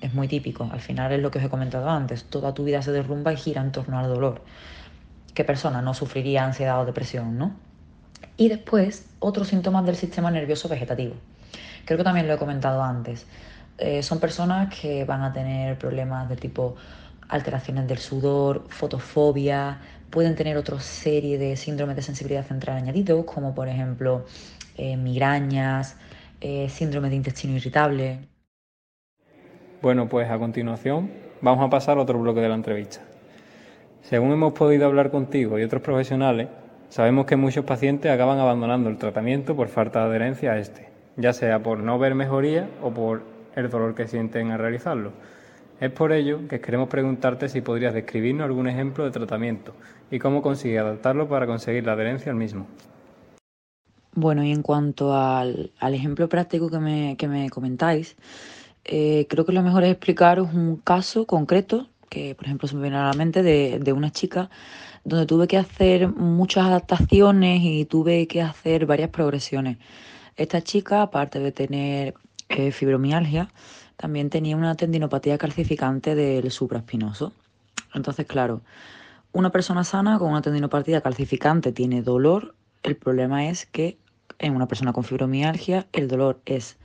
es 0.00 0.14
muy 0.14 0.28
típico. 0.28 0.68
Al 0.72 0.80
final 0.80 1.12
es 1.12 1.20
lo 1.20 1.30
que 1.30 1.38
os 1.38 1.44
he 1.44 1.48
comentado 1.48 1.88
antes. 1.88 2.24
Toda 2.24 2.54
tu 2.54 2.64
vida 2.64 2.82
se 2.82 2.92
derrumba 2.92 3.32
y 3.32 3.36
gira 3.36 3.60
en 3.60 3.72
torno 3.72 3.98
al 3.98 4.08
dolor. 4.08 4.42
¿Qué 5.34 5.44
persona 5.44 5.82
no 5.82 5.94
sufriría 5.94 6.44
ansiedad 6.44 6.80
o 6.80 6.86
depresión, 6.86 7.38
no? 7.38 7.69
Y 8.36 8.48
después, 8.48 9.06
otros 9.18 9.48
síntomas 9.48 9.84
del 9.84 9.96
sistema 9.96 10.30
nervioso 10.30 10.68
vegetativo. 10.68 11.14
Creo 11.84 11.98
que 11.98 12.04
también 12.04 12.28
lo 12.28 12.34
he 12.34 12.38
comentado 12.38 12.82
antes. 12.82 13.26
Eh, 13.78 14.02
son 14.02 14.20
personas 14.20 14.74
que 14.74 15.04
van 15.04 15.22
a 15.22 15.32
tener 15.32 15.78
problemas 15.78 16.28
de 16.28 16.36
tipo 16.36 16.76
alteraciones 17.28 17.86
del 17.86 17.98
sudor, 17.98 18.64
fotofobia, 18.68 19.78
pueden 20.10 20.34
tener 20.34 20.56
otra 20.56 20.78
serie 20.80 21.38
de 21.38 21.56
síndromes 21.56 21.96
de 21.96 22.02
sensibilidad 22.02 22.44
central 22.44 22.76
añadidos, 22.76 23.24
como 23.24 23.54
por 23.54 23.68
ejemplo 23.68 24.24
eh, 24.76 24.96
migrañas, 24.96 25.96
eh, 26.40 26.68
síndrome 26.68 27.08
de 27.08 27.16
intestino 27.16 27.54
irritable. 27.54 28.28
Bueno, 29.80 30.08
pues 30.08 30.28
a 30.30 30.38
continuación 30.38 31.10
vamos 31.40 31.64
a 31.64 31.70
pasar 31.70 31.98
a 31.98 32.02
otro 32.02 32.18
bloque 32.18 32.40
de 32.40 32.48
la 32.48 32.54
entrevista. 32.54 33.00
Según 34.02 34.32
hemos 34.32 34.52
podido 34.52 34.86
hablar 34.86 35.10
contigo 35.10 35.58
y 35.58 35.62
otros 35.62 35.82
profesionales, 35.82 36.48
sabemos 36.90 37.24
que 37.24 37.36
muchos 37.36 37.64
pacientes 37.64 38.12
acaban 38.12 38.38
abandonando 38.38 38.90
el 38.90 38.98
tratamiento 38.98 39.56
por 39.56 39.68
falta 39.68 40.00
de 40.00 40.06
adherencia 40.06 40.52
a 40.52 40.58
este, 40.58 40.88
ya 41.16 41.32
sea 41.32 41.62
por 41.62 41.78
no 41.78 41.98
ver 41.98 42.14
mejoría 42.14 42.68
o 42.82 42.90
por 42.90 43.22
el 43.56 43.70
dolor 43.70 43.94
que 43.94 44.06
sienten 44.06 44.50
al 44.50 44.58
realizarlo. 44.58 45.12
Es 45.80 45.90
por 45.90 46.12
ello 46.12 46.46
que 46.46 46.60
queremos 46.60 46.90
preguntarte 46.90 47.48
si 47.48 47.62
podrías 47.62 47.94
describirnos 47.94 48.44
algún 48.44 48.68
ejemplo 48.68 49.04
de 49.04 49.10
tratamiento 49.12 49.72
y 50.10 50.18
cómo 50.18 50.42
consigue 50.42 50.78
adaptarlo 50.78 51.26
para 51.26 51.46
conseguir 51.46 51.86
la 51.86 51.92
adherencia 51.92 52.30
al 52.30 52.36
mismo. 52.36 52.66
Bueno, 54.12 54.44
y 54.44 54.52
en 54.52 54.62
cuanto 54.62 55.16
al, 55.16 55.72
ejemplo 55.80 56.28
práctico 56.28 56.68
que 56.68 56.80
me, 56.80 57.16
que 57.16 57.28
me 57.28 57.48
comentáis, 57.48 58.16
eh, 58.84 59.26
creo 59.30 59.46
que 59.46 59.52
lo 59.52 59.62
mejor 59.62 59.84
es 59.84 59.92
explicaros 59.92 60.52
un 60.52 60.76
caso 60.76 61.26
concreto 61.26 61.88
que, 62.10 62.34
por 62.34 62.44
ejemplo, 62.44 62.68
se 62.68 62.74
me 62.76 62.82
viene 62.82 62.98
a 62.98 63.06
la 63.06 63.14
mente 63.14 63.42
de, 63.42 63.92
una 63.94 64.10
chica 64.10 64.50
donde 65.04 65.24
tuve 65.24 65.46
que 65.48 65.56
hacer 65.56 66.08
muchas 66.08 66.66
adaptaciones 66.66 67.60
y 67.62 67.86
tuve 67.86 68.26
que 68.26 68.42
hacer 68.42 68.84
varias 68.84 69.08
progresiones. 69.08 69.78
Esta 70.36 70.60
chica, 70.60 71.00
aparte 71.00 71.38
de 71.38 71.52
tener 71.52 72.14
eh, 72.50 72.72
fibromialgia, 72.72 73.48
también 73.96 74.28
tenía 74.28 74.56
una 74.56 74.74
tendinopatía 74.74 75.38
calcificante 75.38 76.14
del 76.14 76.50
supraespinoso. 76.50 77.32
Entonces, 77.94 78.26
claro, 78.26 78.60
una 79.32 79.50
persona 79.50 79.84
sana 79.84 80.18
con 80.18 80.30
una 80.30 80.42
tendinopatía 80.42 81.00
calcificante 81.00 81.72
tiene 81.72 82.02
dolor. 82.02 82.54
El 82.82 82.96
problema 82.96 83.46
es 83.48 83.66
que 83.66 83.98
en 84.38 84.56
una 84.56 84.66
persona 84.66 84.92
con 84.92 85.04
fibromialgia 85.04 85.86
el 85.92 86.08
dolor 86.08 86.40
es 86.44 86.76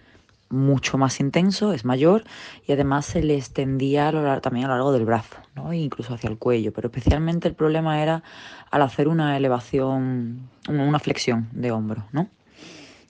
mucho 0.49 0.97
más 0.97 1.19
intenso, 1.19 1.73
es 1.73 1.85
mayor 1.85 2.23
y 2.67 2.71
además 2.71 3.05
se 3.05 3.23
le 3.23 3.35
extendía 3.35 4.11
también 4.41 4.65
a 4.65 4.69
lo 4.69 4.73
largo 4.75 4.91
del 4.91 5.05
brazo, 5.05 5.37
¿no? 5.55 5.71
E 5.71 5.77
incluso 5.77 6.13
hacia 6.13 6.29
el 6.29 6.37
cuello, 6.37 6.71
pero 6.71 6.87
especialmente 6.87 7.47
el 7.47 7.55
problema 7.55 8.01
era 8.01 8.23
al 8.71 8.81
hacer 8.81 9.07
una 9.07 9.35
elevación, 9.37 10.49
una 10.67 10.99
flexión 10.99 11.49
de 11.51 11.71
hombro, 11.71 12.05
¿no? 12.11 12.29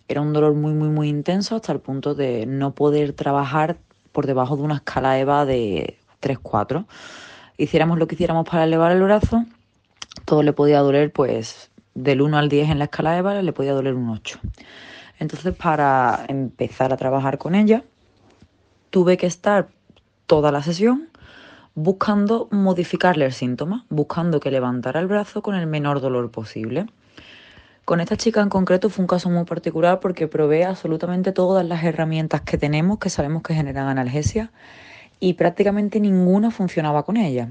Era 0.08 0.22
un 0.22 0.34
dolor 0.34 0.54
muy, 0.54 0.74
muy, 0.74 0.90
muy 0.90 1.10
intenso 1.10 1.56
hasta 1.56 1.72
el 1.72 1.80
punto 1.80 2.14
de 2.14 2.46
no 2.46 2.76
poder 2.76 3.14
trabajar 3.14 3.78
por 4.12 4.28
debajo 4.28 4.56
de 4.56 4.64
una 4.64 4.76
escala 4.76 5.20
EVA 5.20 5.46
de 5.46 5.98
3-4. 6.22 6.86
Hiciéramos 7.58 7.98
lo 7.98 8.08
que 8.08 8.16
hiciéramos 8.16 8.48
para 8.48 8.64
elevar 8.64 8.92
el 8.92 9.02
brazo, 9.02 9.46
todo 10.26 10.44
le 10.44 10.54
podía 10.54 10.80
doler, 10.80 11.12
pues 11.12 11.72
del 11.96 12.22
1 12.22 12.38
al 12.38 12.50
10 12.50 12.70
en 12.70 12.80
la 12.80 12.86
escala 12.86 13.18
EVA 13.18 13.42
le 13.42 13.54
podía 13.54 13.74
doler 13.74 13.96
un 13.96 14.10
8. 14.10 14.40
Entonces, 15.20 15.56
para 15.56 16.26
empezar 16.28 16.92
a 16.94 16.98
trabajar 16.98 17.38
con 17.38 17.56
ella, 17.56 17.84
tuve 18.90 19.18
que 19.18 19.28
estar 19.28 19.68
toda 20.26 20.52
la 20.52 20.62
sesión 20.62 21.10
buscando 21.76 22.48
modificarle 22.52 23.26
el 23.26 23.34
síntoma, 23.34 23.86
buscando 23.90 24.40
que 24.40 24.50
levantara 24.50 25.00
el 25.00 25.08
brazo 25.08 25.42
con 25.42 25.56
el 25.56 25.68
menor 25.68 26.00
dolor 26.00 26.32
posible. 26.32 26.88
Con 27.84 28.00
esta 28.00 28.16
chica 28.18 28.42
en 28.42 28.50
concreto 28.50 28.90
fue 28.90 29.04
un 29.04 29.08
caso 29.08 29.30
muy 29.30 29.44
particular 29.44 30.00
porque 30.00 30.28
probé 30.28 30.64
absolutamente 30.66 31.34
todas 31.34 31.66
las 31.66 31.84
herramientas 31.84 32.42
que 32.42 32.58
tenemos 32.58 32.98
que 32.98 33.10
sabemos 33.10 33.44
que 33.44 33.54
generan 33.54 33.88
analgesia 33.88 34.52
y 35.20 35.34
prácticamente 35.34 36.00
ninguna 36.00 36.50
funcionaba 36.50 37.04
con 37.04 37.18
ella. 37.18 37.50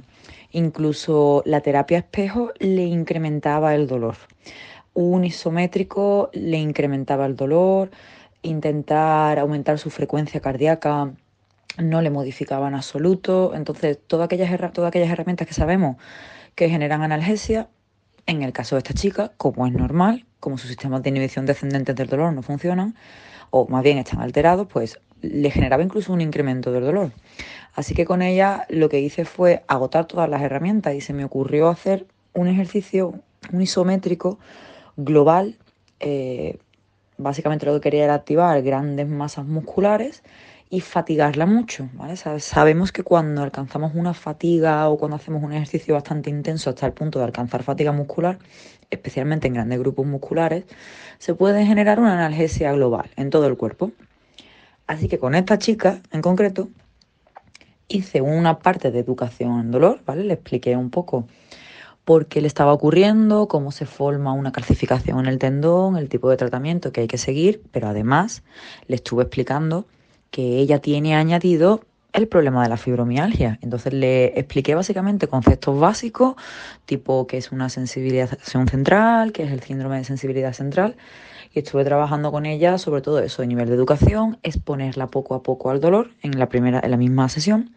Incluso 0.50 1.42
la 1.46 1.60
terapia 1.60 1.98
espejo 1.98 2.52
le 2.58 2.84
incrementaba 2.84 3.74
el 3.74 3.86
dolor. 3.86 4.16
Un 4.94 5.24
isométrico 5.24 6.30
le 6.32 6.58
incrementaba 6.58 7.26
el 7.26 7.36
dolor, 7.36 7.90
intentar 8.42 9.38
aumentar 9.38 9.78
su 9.78 9.90
frecuencia 9.90 10.40
cardíaca 10.40 11.12
no 11.78 12.02
le 12.02 12.10
modificaba 12.10 12.68
en 12.68 12.74
absoluto. 12.74 13.52
Entonces, 13.54 13.98
todas 14.06 14.26
aquellas, 14.26 14.72
todas 14.72 14.88
aquellas 14.88 15.10
herramientas 15.10 15.46
que 15.46 15.54
sabemos 15.54 15.96
que 16.54 16.68
generan 16.68 17.02
analgesia, 17.02 17.68
en 18.26 18.42
el 18.42 18.52
caso 18.52 18.76
de 18.76 18.78
esta 18.78 18.94
chica, 18.94 19.32
como 19.36 19.66
es 19.66 19.72
normal, 19.72 20.24
como 20.40 20.56
sus 20.58 20.68
sistemas 20.68 21.02
de 21.02 21.10
inhibición 21.10 21.46
descendentes 21.46 21.96
del 21.96 22.08
dolor 22.08 22.32
no 22.32 22.42
funcionan, 22.42 22.94
o 23.50 23.66
más 23.68 23.82
bien 23.82 23.98
están 23.98 24.20
alterados, 24.20 24.66
pues 24.66 24.98
le 25.20 25.50
generaba 25.50 25.82
incluso 25.82 26.12
un 26.12 26.20
incremento 26.20 26.70
del 26.70 26.84
dolor. 26.84 27.12
Así 27.74 27.94
que 27.94 28.04
con 28.04 28.22
ella 28.22 28.66
lo 28.68 28.88
que 28.88 29.00
hice 29.00 29.24
fue 29.24 29.64
agotar 29.68 30.06
todas 30.06 30.28
las 30.28 30.42
herramientas 30.42 30.94
y 30.94 31.00
se 31.00 31.12
me 31.12 31.24
ocurrió 31.24 31.68
hacer 31.68 32.06
un 32.34 32.46
ejercicio, 32.46 33.14
un 33.52 33.62
isométrico 33.62 34.38
global. 34.96 35.56
Eh, 36.00 36.58
básicamente 37.16 37.66
lo 37.66 37.74
que 37.74 37.80
quería 37.80 38.04
era 38.04 38.14
activar 38.14 38.60
grandes 38.62 39.08
masas 39.08 39.46
musculares 39.46 40.22
y 40.70 40.80
fatigarla 40.80 41.46
mucho. 41.46 41.88
Sabemos 42.38 42.90
que 42.90 43.04
cuando 43.04 43.42
alcanzamos 43.42 43.94
una 43.94 44.12
fatiga 44.12 44.88
o 44.88 44.98
cuando 44.98 45.16
hacemos 45.16 45.42
un 45.42 45.52
ejercicio 45.52 45.94
bastante 45.94 46.30
intenso 46.30 46.70
hasta 46.70 46.86
el 46.86 46.92
punto 46.92 47.20
de 47.20 47.26
alcanzar 47.26 47.62
fatiga 47.62 47.92
muscular, 47.92 48.38
especialmente 48.90 49.46
en 49.46 49.54
grandes 49.54 49.78
grupos 49.78 50.06
musculares, 50.06 50.64
se 51.18 51.34
puede 51.34 51.64
generar 51.64 52.00
una 52.00 52.14
analgesia 52.14 52.72
global 52.72 53.08
en 53.16 53.30
todo 53.30 53.46
el 53.46 53.56
cuerpo. 53.56 53.92
Así 54.86 55.08
que 55.08 55.18
con 55.18 55.34
esta 55.34 55.58
chica 55.58 56.00
en 56.10 56.22
concreto 56.22 56.68
hice 57.86 58.20
una 58.20 58.58
parte 58.58 58.90
de 58.90 58.98
educación 58.98 59.60
en 59.60 59.70
dolor, 59.70 60.00
¿vale? 60.04 60.24
Le 60.24 60.34
expliqué 60.34 60.76
un 60.76 60.90
poco 60.90 61.28
por 62.04 62.26
qué 62.26 62.40
le 62.40 62.46
estaba 62.46 62.72
ocurriendo, 62.72 63.48
cómo 63.48 63.72
se 63.72 63.86
forma 63.86 64.32
una 64.32 64.52
calcificación 64.52 65.20
en 65.20 65.26
el 65.26 65.38
tendón, 65.38 65.96
el 65.96 66.08
tipo 66.08 66.28
de 66.30 66.36
tratamiento 66.36 66.92
que 66.92 67.02
hay 67.02 67.08
que 67.08 67.18
seguir, 67.18 67.62
pero 67.72 67.88
además 67.88 68.42
le 68.86 68.96
estuve 68.96 69.22
explicando 69.22 69.86
que 70.30 70.58
ella 70.58 70.80
tiene 70.80 71.14
añadido 71.14 71.80
el 72.12 72.28
problema 72.28 72.62
de 72.62 72.68
la 72.68 72.76
fibromialgia. 72.76 73.58
Entonces 73.60 73.92
le 73.92 74.38
expliqué 74.38 74.74
básicamente 74.74 75.26
conceptos 75.26 75.78
básicos, 75.78 76.36
tipo 76.84 77.26
que 77.26 77.38
es 77.38 77.52
una 77.52 77.68
sensibilización 77.68 78.68
central, 78.68 79.32
que 79.32 79.42
es 79.42 79.50
el 79.50 79.60
síndrome 79.60 79.98
de 79.98 80.04
sensibilidad 80.04 80.52
central, 80.52 80.96
y 81.52 81.60
estuve 81.60 81.84
trabajando 81.84 82.30
con 82.30 82.46
ella 82.46 82.78
sobre 82.78 83.00
todo 83.00 83.18
eso, 83.18 83.42
a 83.42 83.46
nivel 83.46 83.68
de 83.68 83.74
educación, 83.74 84.38
exponerla 84.42 85.08
poco 85.08 85.34
a 85.34 85.42
poco 85.42 85.70
al 85.70 85.80
dolor 85.80 86.10
en 86.22 86.38
la 86.38 86.48
primera, 86.48 86.80
en 86.82 86.90
la 86.90 86.96
misma 86.96 87.28
sesión, 87.28 87.74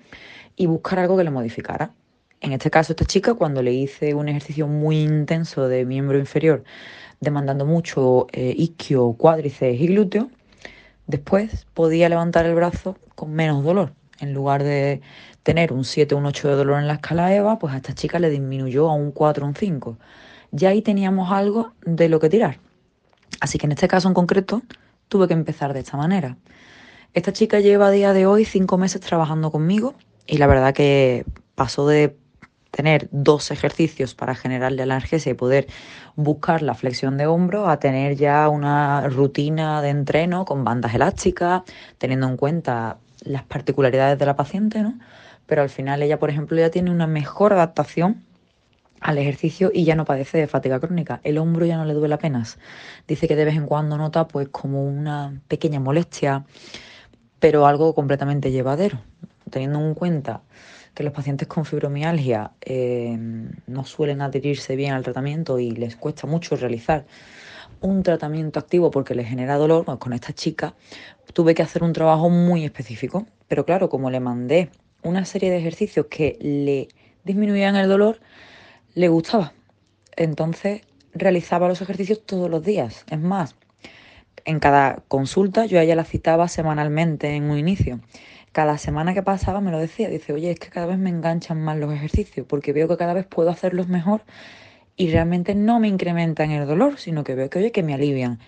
y 0.56 0.66
buscar 0.66 1.00
algo 1.00 1.18
que 1.18 1.24
le 1.24 1.32
modificara. 1.32 1.92
En 2.40 2.54
este 2.54 2.70
caso, 2.70 2.94
esta 2.94 3.06
chica, 3.06 3.34
cuando 3.34 3.64
le 3.64 3.74
hice 3.74 4.14
un 4.14 4.30
ejercicio 4.30 4.68
muy 4.68 5.02
intenso 5.02 5.68
de 5.68 5.86
miembro 5.86 6.20
inferior, 6.20 6.64
demandando 7.20 7.66
mucho 7.66 8.28
eh, 8.32 8.54
isquio, 8.56 9.14
cuádriceps 9.14 9.80
y 9.80 9.88
glúteo, 9.88 10.30
después 11.08 11.66
podía 11.74 12.10
levantar 12.10 12.46
el 12.46 12.54
brazo 12.54 12.98
con 13.16 13.34
menos 13.34 13.64
dolor. 13.64 13.94
En 14.20 14.34
lugar 14.34 14.64
de 14.64 15.02
tener 15.44 15.74
un 15.74 15.84
7 15.84 16.14
o 16.14 16.18
un 16.18 16.26
8 16.28 16.50
de 16.50 16.56
dolor 16.56 16.80
en 16.80 16.88
la 16.88 16.96
escala 16.96 17.34
EVA, 17.34 17.58
pues 17.58 17.74
a 17.74 17.78
esta 17.78 17.94
chica 17.94 18.20
le 18.20 18.30
disminuyó 18.30 18.90
a 18.90 18.94
un 18.94 19.12
4 19.12 19.44
o 19.44 19.48
un 19.48 19.56
5. 19.56 19.98
Ya 20.52 20.70
ahí 20.70 20.82
teníamos 20.82 21.32
algo 21.32 21.74
de 21.86 22.10
lo 22.10 22.20
que 22.20 22.30
tirar. 22.30 22.60
Así 23.40 23.58
que 23.58 23.66
en 23.66 23.72
este 23.72 23.88
caso 23.88 24.08
en 24.08 24.14
concreto 24.14 24.62
tuve 25.08 25.28
que 25.28 25.34
empezar 25.34 25.74
de 25.74 25.80
esta 25.80 25.98
manera. 25.98 26.38
Esta 27.14 27.34
chica 27.34 27.60
lleva 27.60 27.88
a 27.88 27.92
día 27.92 28.14
de 28.14 28.26
hoy 28.26 28.46
cinco 28.46 28.78
meses 28.78 29.02
trabajando 29.02 29.52
conmigo 29.52 29.96
y 30.28 30.38
la 30.38 30.48
verdad 30.48 30.74
que 30.74 31.26
pasó 31.56 31.88
de 31.88 32.16
tener 32.78 33.08
dos 33.10 33.50
ejercicios 33.50 34.14
para 34.14 34.36
generarle 34.36 34.84
analgesia 34.84 35.32
y 35.32 35.34
poder 35.34 35.66
buscar 36.16 36.62
la 36.62 36.76
flexión 36.76 37.18
de 37.18 37.26
hombro 37.26 37.68
a 37.68 37.80
tener 37.80 38.16
ya 38.16 38.48
una 38.50 39.10
rutina 39.10 39.82
de 39.82 39.90
entreno 39.90 40.46
con 40.46 40.64
bandas 40.64 40.94
elásticas, 40.94 41.64
teniendo 41.98 42.28
en 42.28 42.38
cuenta 42.38 43.00
las 43.24 43.42
particularidades 43.42 44.20
de 44.20 44.28
la 44.28 44.36
paciente, 44.36 44.84
¿no? 44.84 45.00
Pero 45.48 45.64
al 45.64 45.70
final 45.70 46.04
ella, 46.04 46.20
por 46.20 46.30
ejemplo, 46.30 46.56
ya 46.56 46.70
tiene 46.70 46.92
una 46.92 47.08
mejor 47.08 47.52
adaptación 47.52 48.24
al 49.02 49.18
ejercicio 49.18 49.72
y 49.74 49.84
ya 49.84 49.96
no 49.96 50.06
padece 50.06 50.38
de 50.38 50.46
fatiga 50.46 50.80
crónica. 50.80 51.20
El 51.24 51.40
hombro 51.40 51.66
ya 51.66 51.78
no 51.78 51.86
le 51.86 51.96
duele 51.96 52.14
apenas. 52.14 52.60
Dice 53.08 53.28
que 53.28 53.36
de 53.36 53.46
vez 53.46 53.56
en 53.56 53.66
cuando 53.66 53.98
nota 53.98 54.28
pues 54.28 54.50
como 54.50 54.86
una 54.86 55.42
pequeña 55.48 55.80
molestia, 55.80 56.46
pero 57.40 57.66
algo 57.66 57.96
completamente 57.96 58.52
llevadero, 58.52 59.00
teniendo 59.50 59.80
en 59.80 59.96
cuenta 59.96 60.42
que 60.98 61.04
los 61.04 61.14
pacientes 61.14 61.48
con 61.48 61.64
fibromialgia 61.64 62.54
eh, 62.60 63.16
no 63.68 63.86
suelen 63.86 64.20
adherirse 64.20 64.76
bien 64.76 64.96
al 64.96 65.04
tratamiento 65.04 65.60
y 65.60 65.70
les 65.70 65.96
cuesta 65.96 66.26
mucho 66.26 66.56
realizar 66.56 67.06
un 67.82 68.02
tratamiento 68.02 68.58
activo 68.58 68.90
porque 68.90 69.14
les 69.14 69.28
genera 69.28 69.58
dolor, 69.58 69.86
pues 69.86 70.00
con 70.00 70.14
esta 70.14 70.34
chica 70.34 70.74
tuve 71.34 71.54
que 71.54 71.62
hacer 71.62 71.84
un 71.84 71.94
trabajo 71.94 72.32
muy 72.32 72.66
específico. 72.66 73.28
Pero 73.48 73.64
claro, 73.64 73.90
como 73.90 74.10
le 74.10 74.20
mandé 74.20 74.72
una 75.04 75.24
serie 75.26 75.52
de 75.52 75.60
ejercicios 75.60 76.08
que 76.10 76.36
le 76.42 76.88
disminuían 77.24 77.76
el 77.76 77.90
dolor, 77.90 78.20
le 78.96 79.08
gustaba. 79.08 79.54
Entonces 80.16 80.82
realizaba 81.14 81.68
los 81.68 81.80
ejercicios 81.80 82.26
todos 82.26 82.50
los 82.50 82.64
días. 82.64 83.06
Es 83.12 83.20
más, 83.20 83.56
en 84.46 84.60
cada 84.60 85.04
consulta 85.08 85.68
yo 85.68 85.78
a 85.78 85.84
ella 85.84 85.96
la 85.96 86.06
citaba 86.06 86.48
semanalmente 86.48 87.36
en 87.36 87.52
un 87.52 87.60
inicio 87.60 88.00
cada 88.58 88.80
semana 88.80 89.14
que 89.14 89.22
pasaba 89.22 89.62
me 89.62 89.70
lo 89.70 89.78
decía, 89.78 90.10
dice, 90.10 90.34
oye, 90.34 90.50
es 90.50 90.60
que 90.60 90.70
cada 90.70 90.88
vez 90.88 90.98
me 90.98 91.12
enganchan 91.12 91.62
más 91.62 91.78
los 91.78 91.94
ejercicios, 91.94 92.44
porque 92.50 92.74
veo 92.74 92.88
que 92.88 92.98
cada 92.98 93.14
vez 93.14 93.28
puedo 93.28 93.52
hacerlos 93.52 93.88
mejor 93.88 94.22
y 94.96 95.12
realmente 95.12 95.54
no 95.54 95.80
me 95.80 95.88
incrementan 95.88 96.50
el 96.50 96.66
dolor, 96.66 96.98
sino 96.98 97.24
que 97.24 97.36
veo 97.36 97.52
que, 97.52 97.60
oye, 97.60 97.72
que 97.72 97.84
me 97.84 97.94
alivian. 97.94 98.40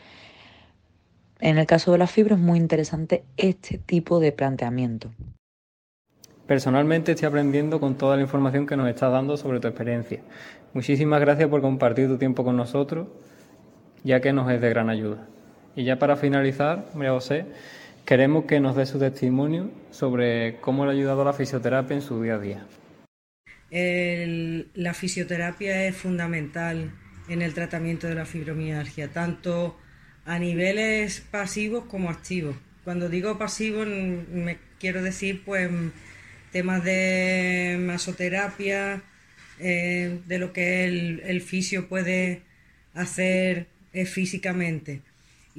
En 1.39 1.59
el 1.59 1.67
caso 1.67 1.91
de 1.91 1.99
la 1.99 2.07
fibra 2.07 2.33
es 2.33 2.41
muy 2.41 2.57
interesante 2.57 3.23
este 3.37 3.77
tipo 3.77 4.19
de 4.19 4.31
planteamiento. 4.31 5.11
Personalmente 6.47 7.11
estoy 7.11 7.27
aprendiendo 7.27 7.79
con 7.79 7.93
toda 7.93 8.15
la 8.15 8.23
información 8.23 8.65
que 8.65 8.75
nos 8.75 8.89
estás 8.89 9.11
dando 9.11 9.37
sobre 9.37 9.59
tu 9.59 9.67
experiencia. 9.67 10.21
Muchísimas 10.73 11.21
gracias 11.21 11.49
por 11.49 11.61
compartir 11.61 12.07
tu 12.07 12.17
tiempo 12.17 12.43
con 12.43 12.57
nosotros, 12.57 13.09
ya 14.03 14.21
que 14.21 14.33
nos 14.33 14.51
es 14.51 14.59
de 14.59 14.69
gran 14.71 14.89
ayuda. 14.89 15.27
Y 15.75 15.83
ya 15.83 15.99
para 15.99 16.15
finalizar, 16.15 16.87
María 16.95 17.11
José, 17.11 17.45
Queremos 18.09 18.45
que 18.45 18.59
nos 18.59 18.75
dé 18.75 18.87
su 18.87 18.97
testimonio 18.97 19.69
sobre 19.91 20.55
cómo 20.61 20.83
le 20.83 20.89
ha 20.89 20.95
ayudado 20.95 21.23
la 21.23 21.31
fisioterapia 21.31 21.95
en 21.95 22.01
su 22.01 22.23
día 22.23 22.33
a 22.33 22.39
día. 22.39 22.65
la 23.69 24.95
fisioterapia 24.95 25.85
es 25.85 25.95
fundamental 25.95 26.91
en 27.27 27.43
el 27.43 27.53
tratamiento 27.53 28.07
de 28.07 28.15
la 28.15 28.25
fibromialgia, 28.25 29.09
tanto 29.09 29.77
a 30.25 30.39
niveles 30.39 31.19
pasivos 31.19 31.85
como 31.85 32.09
activos. 32.09 32.55
Cuando 32.83 33.09
digo 33.09 33.37
pasivos 33.37 33.85
me 33.85 34.57
quiero 34.79 35.03
decir 35.03 35.43
pues 35.45 35.69
temas 36.51 36.83
de 36.83 37.77
masoterapia, 37.79 39.03
eh, 39.59 40.19
de 40.25 40.39
lo 40.39 40.51
que 40.51 40.85
el, 40.85 41.21
el 41.27 41.41
fisio 41.41 41.87
puede 41.87 42.41
hacer 42.95 43.67
eh, 43.93 44.07
físicamente. 44.07 45.03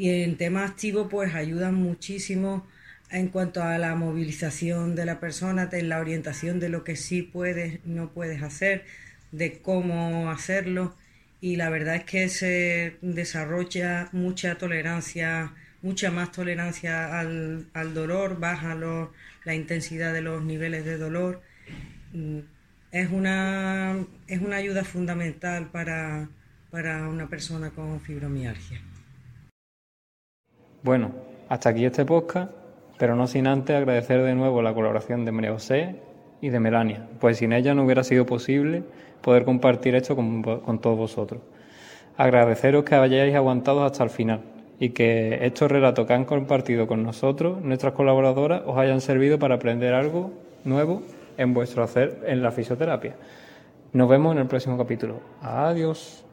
Y 0.00 0.22
en 0.22 0.38
tema 0.38 0.64
activo, 0.64 1.10
pues 1.10 1.34
ayudan 1.34 1.74
muchísimo 1.74 2.66
en 3.10 3.28
cuanto 3.28 3.62
a 3.62 3.76
la 3.76 3.94
movilización 3.96 4.96
de 4.96 5.04
la 5.04 5.20
persona, 5.20 5.68
en 5.70 5.90
la 5.90 5.98
orientación 6.00 6.58
de 6.58 6.70
lo 6.70 6.84
que 6.84 6.96
sí 6.96 7.20
puedes, 7.20 7.84
no 7.84 8.08
puedes 8.08 8.42
hacer, 8.42 8.86
de 9.30 9.60
cómo 9.60 10.30
hacerlo. 10.30 10.96
Y 11.42 11.56
la 11.56 11.68
verdad 11.68 11.96
es 11.96 12.04
que 12.04 12.30
se 12.30 12.96
desarrolla 13.02 14.08
mucha 14.12 14.56
tolerancia, 14.56 15.52
mucha 15.82 16.10
más 16.10 16.32
tolerancia 16.32 17.20
al, 17.20 17.66
dolor, 17.92 18.40
baja 18.40 18.74
la 19.44 19.54
intensidad 19.54 20.14
de 20.14 20.22
los 20.22 20.42
niveles 20.42 20.86
de 20.86 20.96
dolor. 20.96 21.42
Mm, 22.14 22.38
es 22.90 23.10
una, 23.10 23.98
es 24.28 24.40
una 24.40 24.56
ayuda 24.56 24.82
fundamental 24.82 25.70
para, 25.70 26.30
para 26.70 27.06
una 27.06 27.28
persona 27.28 27.68
con 27.68 28.00
fibromialgia. 28.00 28.80
Bueno, 30.82 31.10
hasta 31.50 31.68
aquí 31.68 31.84
este 31.84 32.06
podcast, 32.06 32.52
pero 32.98 33.14
no 33.14 33.26
sin 33.26 33.46
antes 33.46 33.76
agradecer 33.76 34.22
de 34.22 34.34
nuevo 34.34 34.62
la 34.62 34.72
colaboración 34.72 35.26
de 35.26 35.32
María 35.32 35.52
José 35.52 35.96
y 36.40 36.48
de 36.48 36.58
Melania, 36.58 37.06
pues 37.20 37.36
sin 37.36 37.52
ella 37.52 37.74
no 37.74 37.84
hubiera 37.84 38.02
sido 38.02 38.24
posible 38.24 38.82
poder 39.20 39.44
compartir 39.44 39.94
esto 39.94 40.16
con, 40.16 40.42
con 40.42 40.78
todos 40.78 40.96
vosotros. 40.96 41.42
Agradeceros 42.16 42.84
que 42.84 42.94
hayáis 42.94 43.34
aguantado 43.34 43.84
hasta 43.84 44.04
el 44.04 44.10
final 44.10 44.40
y 44.78 44.90
que 44.90 45.38
estos 45.42 45.70
relatos 45.70 46.06
que 46.06 46.14
han 46.14 46.24
compartido 46.24 46.86
con 46.86 47.02
nosotros, 47.02 47.60
nuestras 47.62 47.92
colaboradoras, 47.92 48.62
os 48.64 48.78
hayan 48.78 49.02
servido 49.02 49.38
para 49.38 49.56
aprender 49.56 49.92
algo 49.92 50.30
nuevo 50.64 51.02
en 51.36 51.52
vuestro 51.52 51.82
hacer 51.82 52.22
en 52.26 52.42
la 52.42 52.52
fisioterapia. 52.52 53.16
Nos 53.92 54.08
vemos 54.08 54.32
en 54.32 54.38
el 54.38 54.46
próximo 54.46 54.78
capítulo. 54.78 55.20
Adiós. 55.42 56.24